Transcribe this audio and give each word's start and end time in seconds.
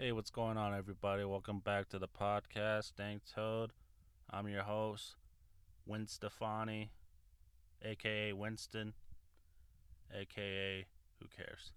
Hey, 0.00 0.12
what's 0.12 0.30
going 0.30 0.56
on, 0.56 0.76
everybody? 0.76 1.24
Welcome 1.24 1.58
back 1.58 1.88
to 1.88 1.98
the 1.98 2.06
podcast, 2.06 2.94
Dank 2.94 3.22
Toad. 3.34 3.72
I'm 4.30 4.46
your 4.46 4.62
host, 4.62 5.16
Win 5.86 6.06
Stefani, 6.06 6.92
aka 7.82 8.32
Winston, 8.32 8.92
aka 10.14 10.86
Who 11.18 11.26
Cares. 11.36 11.72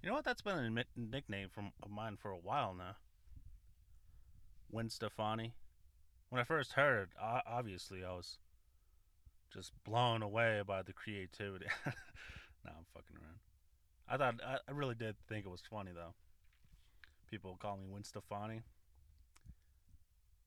You 0.00 0.08
know 0.08 0.14
what? 0.14 0.24
That's 0.24 0.40
been 0.40 0.56
a 0.56 0.84
nickname 0.96 1.48
from 1.52 1.72
of 1.82 1.90
mine 1.90 2.16
for 2.16 2.30
a 2.30 2.38
while 2.38 2.76
now. 2.78 2.94
Win 4.70 4.88
Stefani. 4.88 5.54
When 6.28 6.40
I 6.40 6.44
first 6.44 6.74
heard 6.74 7.08
it, 7.08 7.18
obviously 7.20 8.04
I 8.04 8.12
was 8.12 8.38
just 9.52 9.72
blown 9.82 10.22
away 10.22 10.62
by 10.64 10.82
the 10.82 10.92
creativity. 10.92 11.66
nah, 12.64 12.70
I'm 12.70 12.86
fucking 12.94 13.16
around. 13.16 13.40
I 14.08 14.16
thought 14.16 14.40
I 14.46 14.70
really 14.70 14.94
did 14.94 15.16
think 15.28 15.44
it 15.44 15.50
was 15.50 15.62
funny 15.68 15.90
though. 15.92 16.14
People 17.34 17.56
call 17.60 17.78
me 17.78 17.88
Win 17.88 18.04
Stefani. 18.04 18.62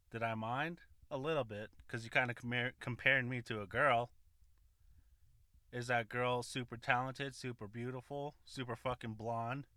Did 0.10 0.24
I 0.24 0.36
mind? 0.36 0.80
A 1.12 1.18
little 1.18 1.44
bit, 1.44 1.70
because 1.86 2.06
you 2.06 2.10
kind 2.10 2.30
of 2.32 2.38
compare, 2.38 2.72
comparing 2.80 3.28
me 3.28 3.42
to 3.42 3.62
a 3.62 3.66
girl. 3.66 4.10
Is 5.74 5.88
that 5.88 6.08
girl 6.08 6.44
super 6.44 6.78
talented, 6.78 7.36
super 7.36 7.68
beautiful, 7.68 8.36
super 8.46 8.78
fucking 8.78 9.16
blonde, 9.16 9.68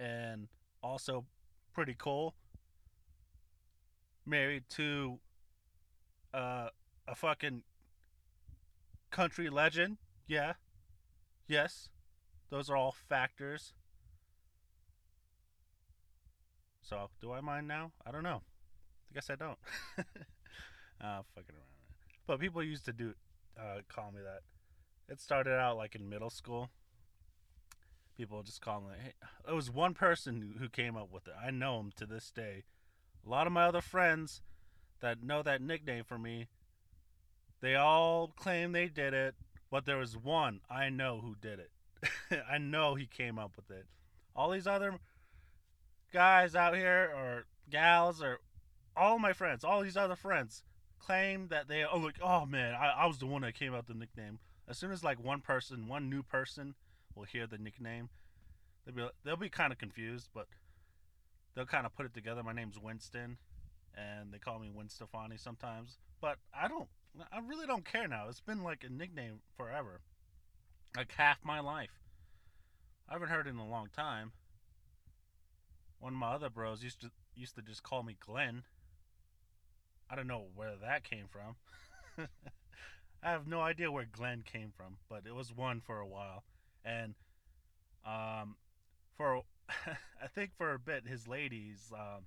and 0.00 0.48
also 0.82 1.26
pretty 1.72 1.94
cool? 1.96 2.34
Married 4.26 4.64
to 4.70 5.20
uh, 6.34 6.70
a 7.06 7.14
fucking 7.14 7.62
country 9.12 9.48
legend? 9.48 9.98
Yeah. 10.26 10.54
Yes. 11.46 11.90
Those 12.50 12.68
are 12.68 12.76
all 12.76 12.90
factors. 13.08 13.72
So, 16.90 17.08
do 17.22 17.30
I 17.30 17.40
mind 17.40 17.68
now? 17.68 17.92
I 18.04 18.10
don't 18.10 18.24
know. 18.24 18.42
I 19.10 19.14
guess 19.14 19.30
I 19.30 19.36
don't. 19.36 19.58
uh, 21.00 21.22
fucking 21.36 21.54
around. 21.54 21.70
But 22.26 22.40
people 22.40 22.64
used 22.64 22.84
to 22.86 22.92
do 22.92 23.14
uh, 23.56 23.82
call 23.88 24.10
me 24.10 24.20
that. 24.24 24.40
It 25.08 25.20
started 25.20 25.54
out 25.54 25.76
like 25.76 25.94
in 25.94 26.08
middle 26.08 26.30
school. 26.30 26.68
People 28.16 28.42
just 28.42 28.60
call 28.60 28.80
me. 28.80 28.88
Hey, 29.00 29.12
it 29.48 29.54
was 29.54 29.70
one 29.70 29.94
person 29.94 30.56
who 30.58 30.68
came 30.68 30.96
up 30.96 31.12
with 31.12 31.28
it. 31.28 31.34
I 31.40 31.52
know 31.52 31.78
him 31.78 31.92
to 31.94 32.06
this 32.06 32.32
day. 32.32 32.64
A 33.24 33.30
lot 33.30 33.46
of 33.46 33.52
my 33.52 33.66
other 33.66 33.80
friends 33.80 34.42
that 35.00 35.22
know 35.22 35.44
that 35.44 35.62
nickname 35.62 36.02
for 36.02 36.18
me, 36.18 36.48
they 37.60 37.76
all 37.76 38.32
claim 38.36 38.72
they 38.72 38.88
did 38.88 39.14
it, 39.14 39.36
but 39.70 39.86
there 39.86 39.96
was 39.96 40.16
one 40.16 40.60
I 40.68 40.88
know 40.88 41.20
who 41.22 41.36
did 41.40 41.60
it. 41.60 42.42
I 42.50 42.58
know 42.58 42.96
he 42.96 43.06
came 43.06 43.38
up 43.38 43.52
with 43.54 43.70
it. 43.70 43.86
All 44.34 44.50
these 44.50 44.66
other 44.66 44.98
guys 46.12 46.54
out 46.54 46.76
here 46.76 47.12
or 47.14 47.44
gals 47.70 48.22
or 48.22 48.40
all 48.96 49.18
my 49.18 49.32
friends, 49.32 49.64
all 49.64 49.82
these 49.82 49.96
other 49.96 50.16
friends 50.16 50.62
claim 50.98 51.48
that 51.48 51.68
they 51.68 51.84
oh 51.84 51.98
look 51.98 52.14
oh 52.22 52.46
man, 52.46 52.74
I, 52.74 53.02
I 53.02 53.06
was 53.06 53.18
the 53.18 53.26
one 53.26 53.42
that 53.42 53.54
came 53.54 53.74
up 53.74 53.88
with 53.88 53.96
the 53.96 54.00
nickname. 54.00 54.38
As 54.68 54.78
soon 54.78 54.92
as 54.92 55.02
like 55.02 55.22
one 55.22 55.40
person, 55.40 55.88
one 55.88 56.08
new 56.08 56.22
person 56.22 56.74
will 57.14 57.24
hear 57.24 57.46
the 57.46 57.58
nickname, 57.58 58.08
they'll 58.84 58.94
be 58.94 59.08
they'll 59.24 59.36
be 59.36 59.48
kind 59.48 59.72
of 59.72 59.78
confused, 59.78 60.28
but 60.34 60.46
they'll 61.54 61.66
kind 61.66 61.86
of 61.86 61.94
put 61.94 62.06
it 62.06 62.14
together. 62.14 62.42
My 62.42 62.52
name's 62.52 62.78
Winston, 62.78 63.38
and 63.96 64.32
they 64.32 64.38
call 64.38 64.58
me 64.58 64.70
Win 64.72 64.88
Stefani 64.88 65.36
sometimes. 65.36 65.98
But 66.20 66.36
I 66.54 66.68
don't, 66.68 66.88
I 67.32 67.40
really 67.40 67.66
don't 67.66 67.84
care 67.84 68.06
now. 68.06 68.26
It's 68.28 68.40
been 68.40 68.62
like 68.62 68.84
a 68.84 68.92
nickname 68.92 69.40
forever, 69.56 70.00
like 70.96 71.12
half 71.16 71.38
my 71.44 71.60
life. 71.60 72.00
I 73.08 73.14
haven't 73.14 73.28
heard 73.28 73.46
it 73.46 73.50
in 73.50 73.56
a 73.56 73.68
long 73.68 73.88
time. 73.94 74.32
One 76.00 76.14
of 76.14 76.18
my 76.18 76.32
other 76.32 76.48
bros 76.48 76.82
used 76.82 77.02
to 77.02 77.10
used 77.34 77.54
to 77.56 77.62
just 77.62 77.82
call 77.82 78.02
me 78.02 78.16
Glenn. 78.18 78.62
I 80.10 80.16
don't 80.16 80.26
know 80.26 80.46
where 80.54 80.72
that 80.82 81.04
came 81.04 81.26
from. 81.28 81.56
I 83.22 83.30
have 83.30 83.46
no 83.46 83.60
idea 83.60 83.92
where 83.92 84.06
Glenn 84.10 84.42
came 84.42 84.72
from, 84.74 84.96
but 85.08 85.24
it 85.26 85.34
was 85.34 85.54
one 85.54 85.80
for 85.80 86.00
a 86.00 86.06
while, 86.06 86.42
and 86.84 87.14
um, 88.06 88.56
for 89.16 89.42
I 89.68 90.26
think 90.34 90.52
for 90.56 90.72
a 90.72 90.78
bit 90.78 91.06
his 91.06 91.28
ladies, 91.28 91.92
um, 91.94 92.24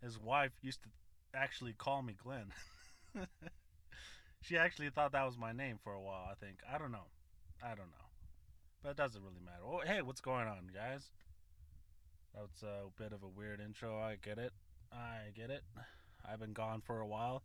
his 0.00 0.18
wife 0.18 0.52
used 0.62 0.82
to 0.84 0.88
actually 1.34 1.72
call 1.72 2.02
me 2.02 2.14
Glenn. 2.22 2.52
she 4.40 4.56
actually 4.56 4.90
thought 4.90 5.10
that 5.12 5.26
was 5.26 5.36
my 5.36 5.52
name 5.52 5.78
for 5.82 5.92
a 5.92 6.00
while. 6.00 6.28
I 6.30 6.34
think 6.34 6.58
I 6.72 6.78
don't 6.78 6.92
know, 6.92 7.08
I 7.60 7.70
don't 7.70 7.90
know, 7.90 8.06
but 8.80 8.90
it 8.90 8.96
doesn't 8.96 9.22
really 9.22 9.42
matter. 9.44 9.64
Oh, 9.66 9.80
hey, 9.84 10.02
what's 10.02 10.20
going 10.20 10.46
on, 10.46 10.70
guys? 10.72 11.10
That's 12.34 12.62
a 12.62 12.90
bit 12.98 13.12
of 13.12 13.22
a 13.22 13.28
weird 13.28 13.60
intro. 13.60 13.96
I 13.96 14.16
get 14.20 14.38
it. 14.38 14.52
I 14.92 15.30
get 15.34 15.50
it. 15.50 15.62
I've 16.28 16.40
been 16.40 16.52
gone 16.52 16.80
for 16.84 17.00
a 17.00 17.06
while. 17.06 17.42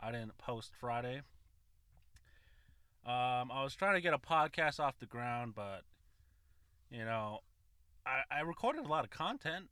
I 0.00 0.10
didn't 0.10 0.36
post 0.38 0.72
Friday. 0.80 1.22
Um, 3.06 3.50
I 3.52 3.62
was 3.62 3.74
trying 3.74 3.94
to 3.94 4.00
get 4.00 4.14
a 4.14 4.18
podcast 4.18 4.80
off 4.80 4.98
the 4.98 5.06
ground, 5.06 5.54
but 5.54 5.82
you 6.90 7.04
know, 7.04 7.40
I, 8.04 8.22
I 8.30 8.40
recorded 8.40 8.84
a 8.84 8.88
lot 8.88 9.04
of 9.04 9.10
content 9.10 9.70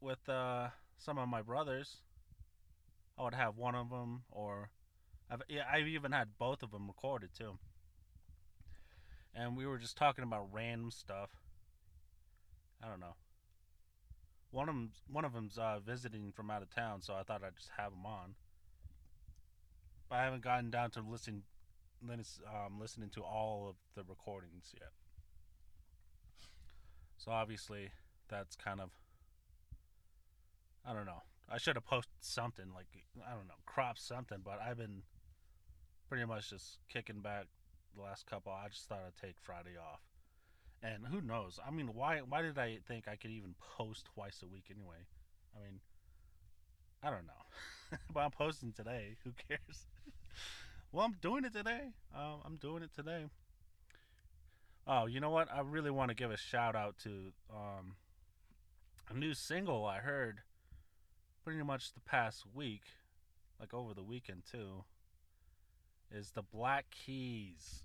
with 0.00 0.28
uh, 0.28 0.68
some 0.98 1.18
of 1.18 1.28
my 1.28 1.40
brothers. 1.40 1.96
I 3.18 3.24
would 3.24 3.34
have 3.34 3.56
one 3.56 3.74
of 3.74 3.90
them, 3.90 4.24
or 4.30 4.70
I've 5.30 5.42
yeah, 5.48 5.64
I've 5.70 5.86
even 5.86 6.12
had 6.12 6.36
both 6.38 6.62
of 6.62 6.72
them 6.72 6.86
recorded 6.86 7.30
too. 7.36 7.58
And 9.34 9.56
we 9.56 9.66
were 9.66 9.78
just 9.78 9.96
talking 9.96 10.24
about 10.24 10.48
random 10.52 10.90
stuff. 10.90 11.30
I 12.82 12.88
don't 12.88 13.00
know. 13.00 13.14
One 14.54 14.68
of 14.68 14.74
them, 14.76 14.90
one 15.10 15.24
of 15.24 15.32
them's 15.32 15.58
uh, 15.58 15.80
visiting 15.84 16.30
from 16.30 16.48
out 16.48 16.62
of 16.62 16.72
town, 16.72 17.02
so 17.02 17.14
I 17.14 17.24
thought 17.24 17.42
I'd 17.42 17.56
just 17.56 17.70
have 17.76 17.92
him 17.92 18.06
on. 18.06 18.36
But 20.08 20.20
I 20.20 20.24
haven't 20.24 20.44
gotten 20.44 20.70
down 20.70 20.92
to 20.92 21.00
listening, 21.00 21.42
um, 22.08 22.78
listening 22.78 23.10
to 23.14 23.22
all 23.22 23.66
of 23.68 23.74
the 23.96 24.08
recordings 24.08 24.72
yet. 24.72 24.92
So 27.16 27.32
obviously, 27.32 27.90
that's 28.28 28.54
kind 28.54 28.80
of, 28.80 28.90
I 30.86 30.94
don't 30.94 31.06
know. 31.06 31.22
I 31.50 31.58
should 31.58 31.74
have 31.74 31.84
posted 31.84 32.14
something 32.20 32.66
like 32.72 32.86
I 33.26 33.34
don't 33.34 33.48
know, 33.48 33.54
crop 33.66 33.98
something, 33.98 34.38
but 34.44 34.60
I've 34.64 34.78
been 34.78 35.02
pretty 36.08 36.26
much 36.26 36.50
just 36.50 36.78
kicking 36.88 37.22
back 37.22 37.46
the 37.96 38.02
last 38.02 38.24
couple. 38.26 38.52
I 38.52 38.68
just 38.68 38.88
thought 38.88 39.02
I'd 39.04 39.20
take 39.20 39.34
Friday 39.42 39.76
off. 39.76 40.13
And 40.84 41.06
who 41.06 41.22
knows? 41.22 41.58
I 41.66 41.70
mean, 41.70 41.94
why 41.94 42.18
why 42.28 42.42
did 42.42 42.58
I 42.58 42.78
think 42.86 43.08
I 43.08 43.16
could 43.16 43.30
even 43.30 43.54
post 43.78 44.06
twice 44.14 44.42
a 44.42 44.46
week 44.46 44.66
anyway? 44.70 45.06
I 45.56 45.64
mean, 45.64 45.80
I 47.02 47.08
don't 47.08 47.26
know. 47.26 47.98
but 48.12 48.20
I'm 48.20 48.30
posting 48.30 48.72
today. 48.72 49.16
Who 49.24 49.32
cares? 49.48 49.86
well, 50.92 51.06
I'm 51.06 51.16
doing 51.22 51.46
it 51.46 51.54
today. 51.54 51.92
Um, 52.14 52.40
I'm 52.44 52.56
doing 52.56 52.82
it 52.82 52.90
today. 52.94 53.24
Oh, 54.86 55.06
you 55.06 55.20
know 55.20 55.30
what? 55.30 55.48
I 55.50 55.60
really 55.60 55.90
want 55.90 56.10
to 56.10 56.14
give 56.14 56.30
a 56.30 56.36
shout 56.36 56.76
out 56.76 56.98
to 57.04 57.32
um, 57.50 57.96
a 59.08 59.14
new 59.14 59.32
single 59.32 59.86
I 59.86 59.98
heard 59.98 60.40
pretty 61.42 61.62
much 61.62 61.94
the 61.94 62.00
past 62.00 62.44
week, 62.52 62.82
like 63.58 63.72
over 63.72 63.94
the 63.94 64.02
weekend 64.02 64.42
too. 64.50 64.84
Is 66.12 66.32
the 66.32 66.42
Black 66.42 66.90
Keys, 66.90 67.84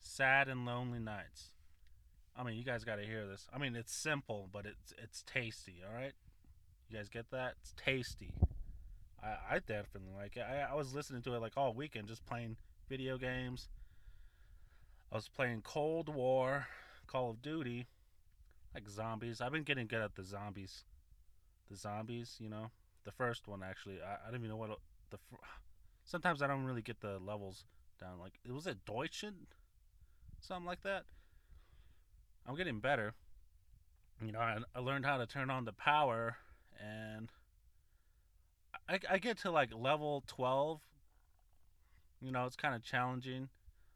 "Sad 0.00 0.48
and 0.48 0.64
Lonely 0.64 1.00
Nights." 1.00 1.57
I 2.38 2.44
mean, 2.44 2.56
you 2.56 2.64
guys 2.64 2.84
got 2.84 2.96
to 2.96 3.04
hear 3.04 3.26
this. 3.26 3.48
I 3.52 3.58
mean, 3.58 3.74
it's 3.74 3.92
simple, 3.92 4.48
but 4.52 4.64
it's 4.64 4.94
it's 5.02 5.24
tasty. 5.24 5.82
All 5.84 5.94
right, 5.94 6.12
you 6.88 6.96
guys 6.96 7.08
get 7.08 7.30
that? 7.32 7.54
It's 7.60 7.74
tasty. 7.76 8.32
I 9.20 9.56
I 9.56 9.58
definitely 9.58 10.12
like 10.16 10.36
it. 10.36 10.44
I, 10.48 10.72
I 10.72 10.74
was 10.74 10.94
listening 10.94 11.22
to 11.22 11.34
it 11.34 11.40
like 11.40 11.54
all 11.56 11.74
weekend, 11.74 12.06
just 12.06 12.24
playing 12.24 12.56
video 12.88 13.18
games. 13.18 13.68
I 15.10 15.16
was 15.16 15.28
playing 15.28 15.62
Cold 15.62 16.14
War, 16.14 16.68
Call 17.08 17.30
of 17.30 17.42
Duty, 17.42 17.88
like 18.72 18.88
zombies. 18.88 19.40
I've 19.40 19.52
been 19.52 19.64
getting 19.64 19.88
good 19.88 20.02
at 20.02 20.14
the 20.14 20.22
zombies. 20.22 20.84
The 21.68 21.76
zombies, 21.76 22.36
you 22.38 22.48
know, 22.48 22.70
the 23.04 23.10
first 23.10 23.48
one 23.48 23.64
actually. 23.64 23.98
I, 24.00 24.28
I 24.28 24.30
don't 24.30 24.40
even 24.40 24.50
know 24.50 24.56
what 24.56 24.78
the. 25.10 25.18
Sometimes 26.04 26.40
I 26.40 26.46
don't 26.46 26.64
really 26.64 26.82
get 26.82 27.00
the 27.00 27.18
levels 27.18 27.64
down. 28.00 28.20
Like, 28.20 28.38
was 28.48 28.66
it 28.66 28.84
Deutschen? 28.86 29.48
Something 30.40 30.66
like 30.66 30.82
that. 30.82 31.04
I'm 32.48 32.56
getting 32.56 32.80
better. 32.80 33.12
You 34.24 34.32
know, 34.32 34.40
I, 34.40 34.56
I 34.74 34.80
learned 34.80 35.04
how 35.04 35.18
to 35.18 35.26
turn 35.26 35.50
on 35.50 35.66
the 35.66 35.72
power, 35.72 36.38
and 36.80 37.30
I, 38.88 38.98
I 39.08 39.18
get 39.18 39.38
to 39.40 39.50
like 39.50 39.70
level 39.74 40.24
12. 40.26 40.80
You 42.22 42.32
know, 42.32 42.46
it's 42.46 42.56
kind 42.56 42.74
of 42.74 42.82
challenging. 42.82 43.50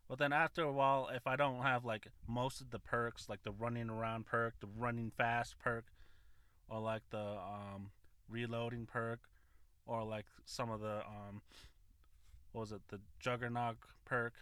But 0.07 0.19
then 0.19 0.35
after 0.35 0.63
a 0.63 0.73
while, 0.73 1.09
if 1.13 1.27
I 1.27 1.37
don't 1.37 1.63
have 1.63 1.87
like 1.87 2.09
most 2.29 2.61
of 2.61 2.71
the 2.71 2.79
perks, 2.79 3.29
like 3.29 3.43
the 3.43 3.53
running 3.53 3.89
around 3.89 4.27
perk, 4.27 4.55
the 4.61 4.69
running 4.77 5.11
fast 5.17 5.59
perk, 5.59 5.87
or 6.69 6.79
like 6.79 7.03
the 7.11 7.17
um, 7.17 7.91
reloading 8.29 8.85
perk, 8.85 9.21
or 9.87 10.05
like 10.05 10.27
some 10.45 10.71
of 10.71 10.81
the 10.81 10.99
um, 10.99 11.41
what 12.53 12.61
was 12.61 12.73
it, 12.73 12.83
the 12.89 13.01
Juggernaut 13.19 13.77
perk, 14.05 14.35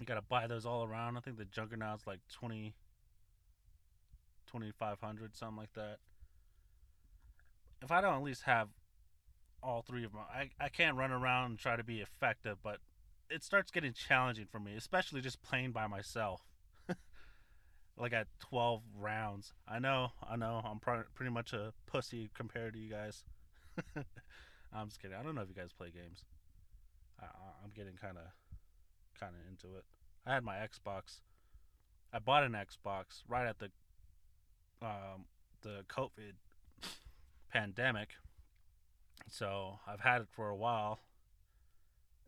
you 0.00 0.06
gotta 0.06 0.22
buy 0.22 0.46
those 0.46 0.66
all 0.66 0.84
around. 0.84 1.16
I 1.16 1.20
think 1.20 1.38
the 1.38 1.44
Juggernaut's 1.44 2.06
like 2.06 2.20
20, 2.32 2.74
2500, 4.46 5.36
something 5.36 5.56
like 5.56 5.72
that. 5.74 5.98
If 7.82 7.90
I 7.90 8.00
don't 8.00 8.14
at 8.14 8.22
least 8.22 8.42
have 8.42 8.68
all 9.62 9.82
three 9.82 10.04
of 10.04 10.12
them, 10.12 10.22
I, 10.32 10.50
I 10.60 10.68
can't 10.68 10.96
run 10.96 11.10
around 11.10 11.50
and 11.50 11.58
try 11.58 11.76
to 11.76 11.84
be 11.84 12.00
effective, 12.00 12.58
but 12.62 12.78
it 13.30 13.42
starts 13.42 13.70
getting 13.70 13.92
challenging 13.92 14.46
for 14.50 14.60
me, 14.60 14.74
especially 14.76 15.20
just 15.20 15.42
playing 15.42 15.72
by 15.72 15.86
myself. 15.86 16.42
like 17.96 18.12
at 18.12 18.26
12 18.40 18.82
rounds. 18.98 19.52
I 19.66 19.78
know, 19.78 20.12
I 20.28 20.36
know, 20.36 20.62
I'm 20.64 20.78
pr- 20.78 21.08
pretty 21.14 21.32
much 21.32 21.52
a 21.52 21.72
pussy 21.86 22.30
compared 22.34 22.74
to 22.74 22.78
you 22.78 22.90
guys. 22.90 23.24
I'm 24.72 24.88
just 24.88 25.00
kidding. 25.00 25.16
I 25.16 25.22
don't 25.22 25.34
know 25.34 25.42
if 25.42 25.48
you 25.48 25.54
guys 25.54 25.72
play 25.76 25.90
games. 25.90 26.24
I, 27.20 27.26
I'm 27.64 27.70
getting 27.74 27.94
kind 27.94 28.16
of, 28.18 28.24
kind 29.18 29.32
of 29.34 29.50
into 29.50 29.76
it. 29.76 29.84
I 30.24 30.34
had 30.34 30.44
my 30.44 30.56
Xbox. 30.56 31.20
I 32.12 32.18
bought 32.18 32.44
an 32.44 32.52
Xbox 32.52 33.22
right 33.28 33.46
at 33.46 33.58
the, 33.58 33.70
um, 34.82 35.26
the 35.62 35.84
COVID 35.88 36.34
pandemic. 37.52 38.10
So 39.28 39.78
I've 39.86 40.00
had 40.00 40.22
it 40.22 40.28
for 40.30 40.48
a 40.48 40.56
while. 40.56 41.00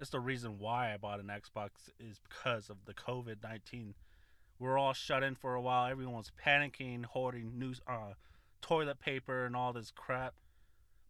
It's 0.00 0.10
the 0.10 0.20
reason 0.20 0.58
why 0.58 0.94
I 0.94 0.96
bought 0.96 1.20
an 1.20 1.26
Xbox 1.26 1.70
is 1.98 2.20
because 2.28 2.70
of 2.70 2.76
the 2.86 2.94
COVID 2.94 3.42
nineteen. 3.42 3.94
We're 4.58 4.78
all 4.78 4.92
shut 4.92 5.22
in 5.22 5.34
for 5.34 5.54
a 5.54 5.60
while. 5.60 5.90
Everyone's 5.90 6.32
panicking, 6.44 7.04
hoarding 7.04 7.58
news, 7.58 7.80
uh, 7.86 8.14
toilet 8.60 9.00
paper 9.00 9.44
and 9.44 9.54
all 9.54 9.72
this 9.72 9.92
crap, 9.94 10.34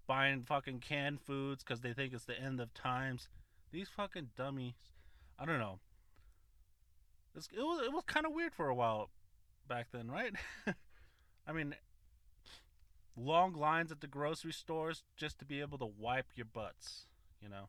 buying 0.06 0.42
fucking 0.42 0.80
canned 0.80 1.20
foods 1.20 1.62
because 1.62 1.80
they 1.80 1.92
think 1.92 2.12
it's 2.12 2.24
the 2.24 2.38
end 2.38 2.60
of 2.60 2.74
times. 2.74 3.28
These 3.72 3.88
fucking 3.88 4.30
dummies. 4.36 4.74
I 5.38 5.44
don't 5.44 5.58
know. 5.58 5.78
It's, 7.34 7.48
it 7.56 7.60
was 7.60 7.82
it 7.84 7.92
was 7.92 8.02
kind 8.06 8.26
of 8.26 8.32
weird 8.32 8.52
for 8.52 8.68
a 8.68 8.74
while 8.74 9.10
back 9.68 9.88
then, 9.92 10.10
right? 10.10 10.34
I 11.46 11.52
mean, 11.52 11.74
long 13.16 13.52
lines 13.52 13.92
at 13.92 14.00
the 14.00 14.06
grocery 14.06 14.52
stores 14.52 15.02
just 15.16 15.38
to 15.38 15.44
be 15.44 15.60
able 15.60 15.78
to 15.78 15.86
wipe 15.86 16.26
your 16.34 16.46
butts, 16.46 17.06
you 17.40 17.48
know. 17.48 17.68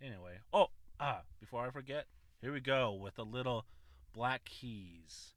Anyway, 0.00 0.38
oh, 0.52 0.68
ah, 1.00 1.22
before 1.40 1.66
I 1.66 1.70
forget, 1.70 2.06
here 2.40 2.52
we 2.52 2.60
go 2.60 2.92
with 2.92 3.18
a 3.18 3.24
little 3.24 3.66
Black 4.12 4.44
Keys. 4.44 5.34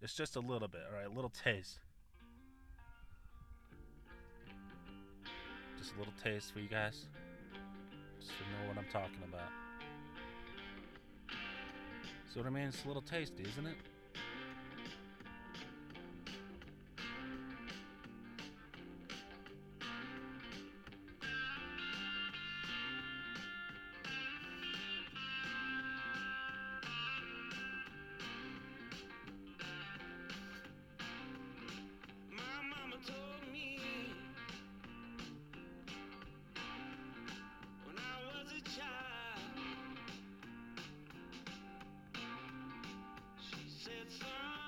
It's 0.00 0.14
just 0.14 0.34
a 0.34 0.40
little 0.40 0.68
bit, 0.68 0.82
all 0.90 0.96
right, 0.96 1.06
a 1.06 1.14
little 1.14 1.30
taste. 1.30 1.78
Just 5.78 5.94
a 5.94 5.98
little 5.98 6.14
taste 6.22 6.52
for 6.52 6.58
you 6.58 6.68
guys. 6.68 7.06
Just 8.24 8.38
to 8.38 8.44
know 8.44 8.68
what 8.68 8.78
I'm 8.78 8.90
talking 8.90 9.22
about. 9.28 9.50
See 12.32 12.40
what 12.40 12.46
I 12.46 12.50
mean? 12.50 12.68
It's 12.68 12.82
a 12.84 12.88
little 12.88 13.02
tasty, 13.02 13.42
isn't 13.42 13.66
it? 13.66 13.76
Said, 43.84 43.92
son, 44.18 44.63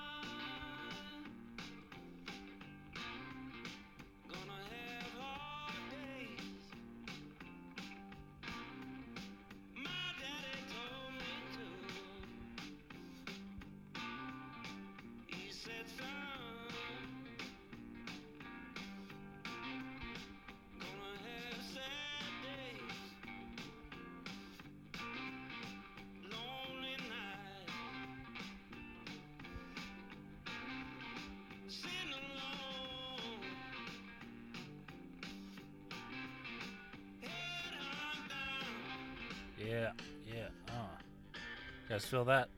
Yeah, 39.57 39.91
yeah, 40.25 40.49
uh. 40.69 40.97
You 41.33 41.89
guys 41.89 42.05
feel 42.05 42.25
that? 42.25 42.49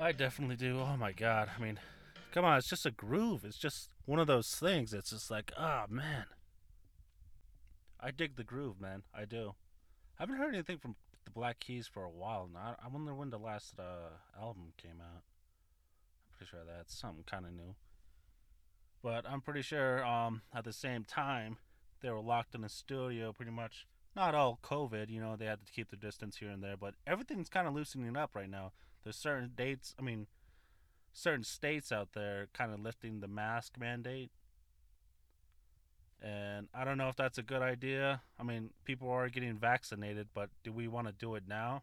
I 0.00 0.12
definitely 0.12 0.56
do. 0.56 0.80
Oh 0.80 0.96
my 0.96 1.12
god. 1.12 1.48
I 1.56 1.62
mean, 1.62 1.78
come 2.32 2.44
on, 2.44 2.58
it's 2.58 2.68
just 2.68 2.86
a 2.86 2.90
groove. 2.90 3.44
It's 3.44 3.58
just 3.58 3.88
one 4.06 4.18
of 4.18 4.26
those 4.26 4.54
things. 4.54 4.92
It's 4.92 5.10
just 5.10 5.30
like, 5.30 5.52
ah, 5.56 5.86
man. 5.88 6.26
I 8.00 8.10
dig 8.10 8.36
the 8.36 8.44
groove, 8.44 8.80
man. 8.80 9.02
I 9.14 9.24
do. 9.24 9.54
I 10.18 10.22
haven't 10.22 10.36
heard 10.36 10.54
anything 10.54 10.78
from 10.78 10.94
the 11.24 11.30
Black 11.30 11.58
Keys 11.60 11.86
for 11.86 12.04
a 12.04 12.10
while 12.10 12.48
now. 12.52 12.76
I 12.84 12.88
wonder 12.88 13.14
when 13.14 13.30
the 13.30 13.38
last 13.38 13.74
uh, 13.78 14.40
album 14.40 14.72
came 14.76 15.00
out. 15.00 15.22
I'm 15.22 16.36
pretty 16.36 16.50
sure 16.50 16.60
that's 16.66 16.98
something 16.98 17.24
kind 17.26 17.46
of 17.46 17.52
new. 17.52 17.74
But 19.02 19.24
I'm 19.28 19.40
pretty 19.40 19.62
sure 19.62 20.04
um, 20.04 20.42
at 20.54 20.64
the 20.64 20.72
same 20.72 21.04
time, 21.04 21.56
they 22.00 22.10
were 22.10 22.20
locked 22.20 22.54
in 22.54 22.64
a 22.64 22.68
studio 22.68 23.32
pretty 23.32 23.52
much 23.52 23.86
not 24.16 24.34
all 24.34 24.58
COVID, 24.62 25.10
you 25.10 25.20
know, 25.20 25.36
they 25.36 25.46
had 25.46 25.64
to 25.64 25.72
keep 25.72 25.90
the 25.90 25.96
distance 25.96 26.36
here 26.36 26.50
and 26.50 26.62
there, 26.62 26.76
but 26.76 26.94
everything's 27.06 27.48
kind 27.48 27.66
of 27.66 27.74
loosening 27.74 28.16
up 28.16 28.30
right 28.34 28.50
now. 28.50 28.72
There's 29.02 29.16
certain 29.16 29.52
dates, 29.56 29.94
I 29.98 30.02
mean, 30.02 30.26
certain 31.12 31.44
states 31.44 31.92
out 31.92 32.12
there 32.12 32.48
kind 32.52 32.72
of 32.72 32.80
lifting 32.80 33.20
the 33.20 33.28
mask 33.28 33.74
mandate. 33.78 34.30
And 36.22 36.68
I 36.74 36.84
don't 36.84 36.96
know 36.96 37.08
if 37.08 37.16
that's 37.16 37.38
a 37.38 37.42
good 37.42 37.60
idea. 37.60 38.22
I 38.38 38.44
mean, 38.44 38.70
people 38.84 39.10
are 39.10 39.28
getting 39.28 39.58
vaccinated, 39.58 40.28
but 40.32 40.48
do 40.62 40.72
we 40.72 40.88
want 40.88 41.06
to 41.06 41.12
do 41.12 41.34
it 41.34 41.44
now? 41.46 41.82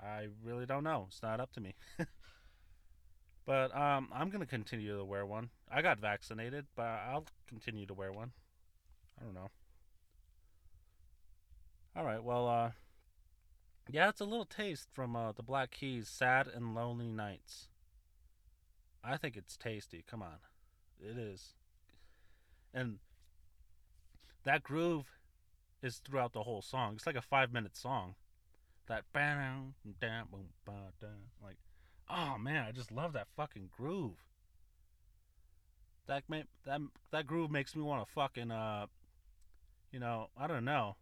I 0.00 0.28
really 0.44 0.66
don't 0.66 0.84
know. 0.84 1.06
It's 1.08 1.22
not 1.22 1.40
up 1.40 1.52
to 1.52 1.60
me. 1.60 1.74
but 3.46 3.76
um, 3.76 4.08
I'm 4.12 4.28
going 4.28 4.40
to 4.40 4.46
continue 4.46 4.96
to 4.96 5.04
wear 5.04 5.26
one. 5.26 5.50
I 5.70 5.82
got 5.82 5.98
vaccinated, 5.98 6.66
but 6.76 6.84
I'll 6.84 7.24
continue 7.48 7.86
to 7.86 7.94
wear 7.94 8.12
one. 8.12 8.32
I 9.20 9.24
don't 9.24 9.34
know. 9.34 9.50
All 11.96 12.04
right. 12.04 12.22
Well, 12.22 12.46
uh, 12.46 12.70
yeah, 13.90 14.10
it's 14.10 14.20
a 14.20 14.26
little 14.26 14.44
taste 14.44 14.88
from 14.92 15.16
uh, 15.16 15.32
the 15.32 15.42
Black 15.42 15.70
Keys, 15.70 16.08
"Sad 16.08 16.46
and 16.46 16.74
Lonely 16.74 17.10
Nights." 17.10 17.68
I 19.02 19.16
think 19.16 19.34
it's 19.34 19.56
tasty. 19.56 20.04
Come 20.06 20.20
on, 20.20 20.40
it 21.00 21.16
is, 21.16 21.54
and 22.74 22.98
that 24.44 24.62
groove 24.62 25.06
is 25.82 25.96
throughout 25.98 26.34
the 26.34 26.42
whole 26.42 26.60
song. 26.60 26.94
It's 26.96 27.06
like 27.06 27.16
a 27.16 27.22
five-minute 27.22 27.76
song. 27.76 28.16
That 28.88 29.04
ba-dum, 29.12 29.74
dum, 29.98 30.28
boom, 30.30 30.48
ba-dum, 30.64 31.30
like, 31.42 31.56
oh 32.10 32.36
man, 32.38 32.66
I 32.68 32.72
just 32.72 32.92
love 32.92 33.14
that 33.14 33.28
fucking 33.36 33.70
groove. 33.74 34.26
That 36.06 36.24
that 36.66 36.80
that 37.10 37.26
groove 37.26 37.50
makes 37.50 37.74
me 37.74 37.82
want 37.82 38.06
to 38.06 38.12
fucking 38.12 38.50
uh, 38.50 38.86
you 39.90 39.98
know, 39.98 40.28
I 40.36 40.46
don't 40.46 40.66
know. 40.66 40.96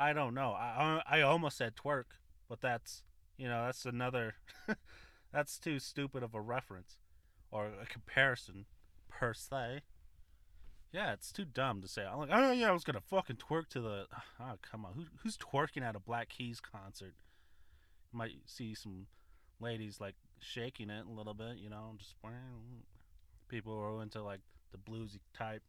I 0.00 0.14
don't 0.14 0.32
know. 0.32 0.52
I 0.52 1.02
I 1.06 1.20
almost 1.20 1.58
said 1.58 1.74
twerk, 1.76 2.04
but 2.48 2.62
that's 2.62 3.02
you 3.36 3.46
know 3.46 3.66
that's 3.66 3.84
another. 3.84 4.34
that's 5.32 5.58
too 5.58 5.78
stupid 5.78 6.22
of 6.22 6.34
a 6.34 6.40
reference, 6.40 6.96
or 7.50 7.66
a 7.66 7.84
comparison, 7.84 8.64
per 9.10 9.34
se. 9.34 9.82
Yeah, 10.90 11.12
it's 11.12 11.30
too 11.30 11.44
dumb 11.44 11.82
to 11.82 11.88
say. 11.88 12.04
I'm 12.04 12.18
like, 12.18 12.30
oh 12.32 12.50
yeah, 12.50 12.70
I 12.70 12.72
was 12.72 12.82
gonna 12.82 13.02
fucking 13.02 13.36
twerk 13.36 13.68
to 13.70 13.80
the. 13.80 14.06
Oh 14.40 14.54
come 14.62 14.86
on, 14.86 14.94
Who, 14.94 15.04
who's 15.22 15.36
twerking 15.36 15.82
at 15.82 15.94
a 15.94 16.00
Black 16.00 16.30
Keys 16.30 16.60
concert? 16.60 17.14
You 18.10 18.18
might 18.18 18.32
see 18.46 18.74
some 18.74 19.06
ladies 19.60 20.00
like 20.00 20.14
shaking 20.40 20.88
it 20.88 21.04
a 21.06 21.12
little 21.12 21.34
bit, 21.34 21.58
you 21.58 21.68
know, 21.68 21.94
just 21.98 22.14
people 23.48 23.74
who 23.74 23.80
are 23.80 24.02
into 24.02 24.22
like 24.22 24.40
the 24.72 24.78
bluesy 24.78 25.20
type. 25.36 25.62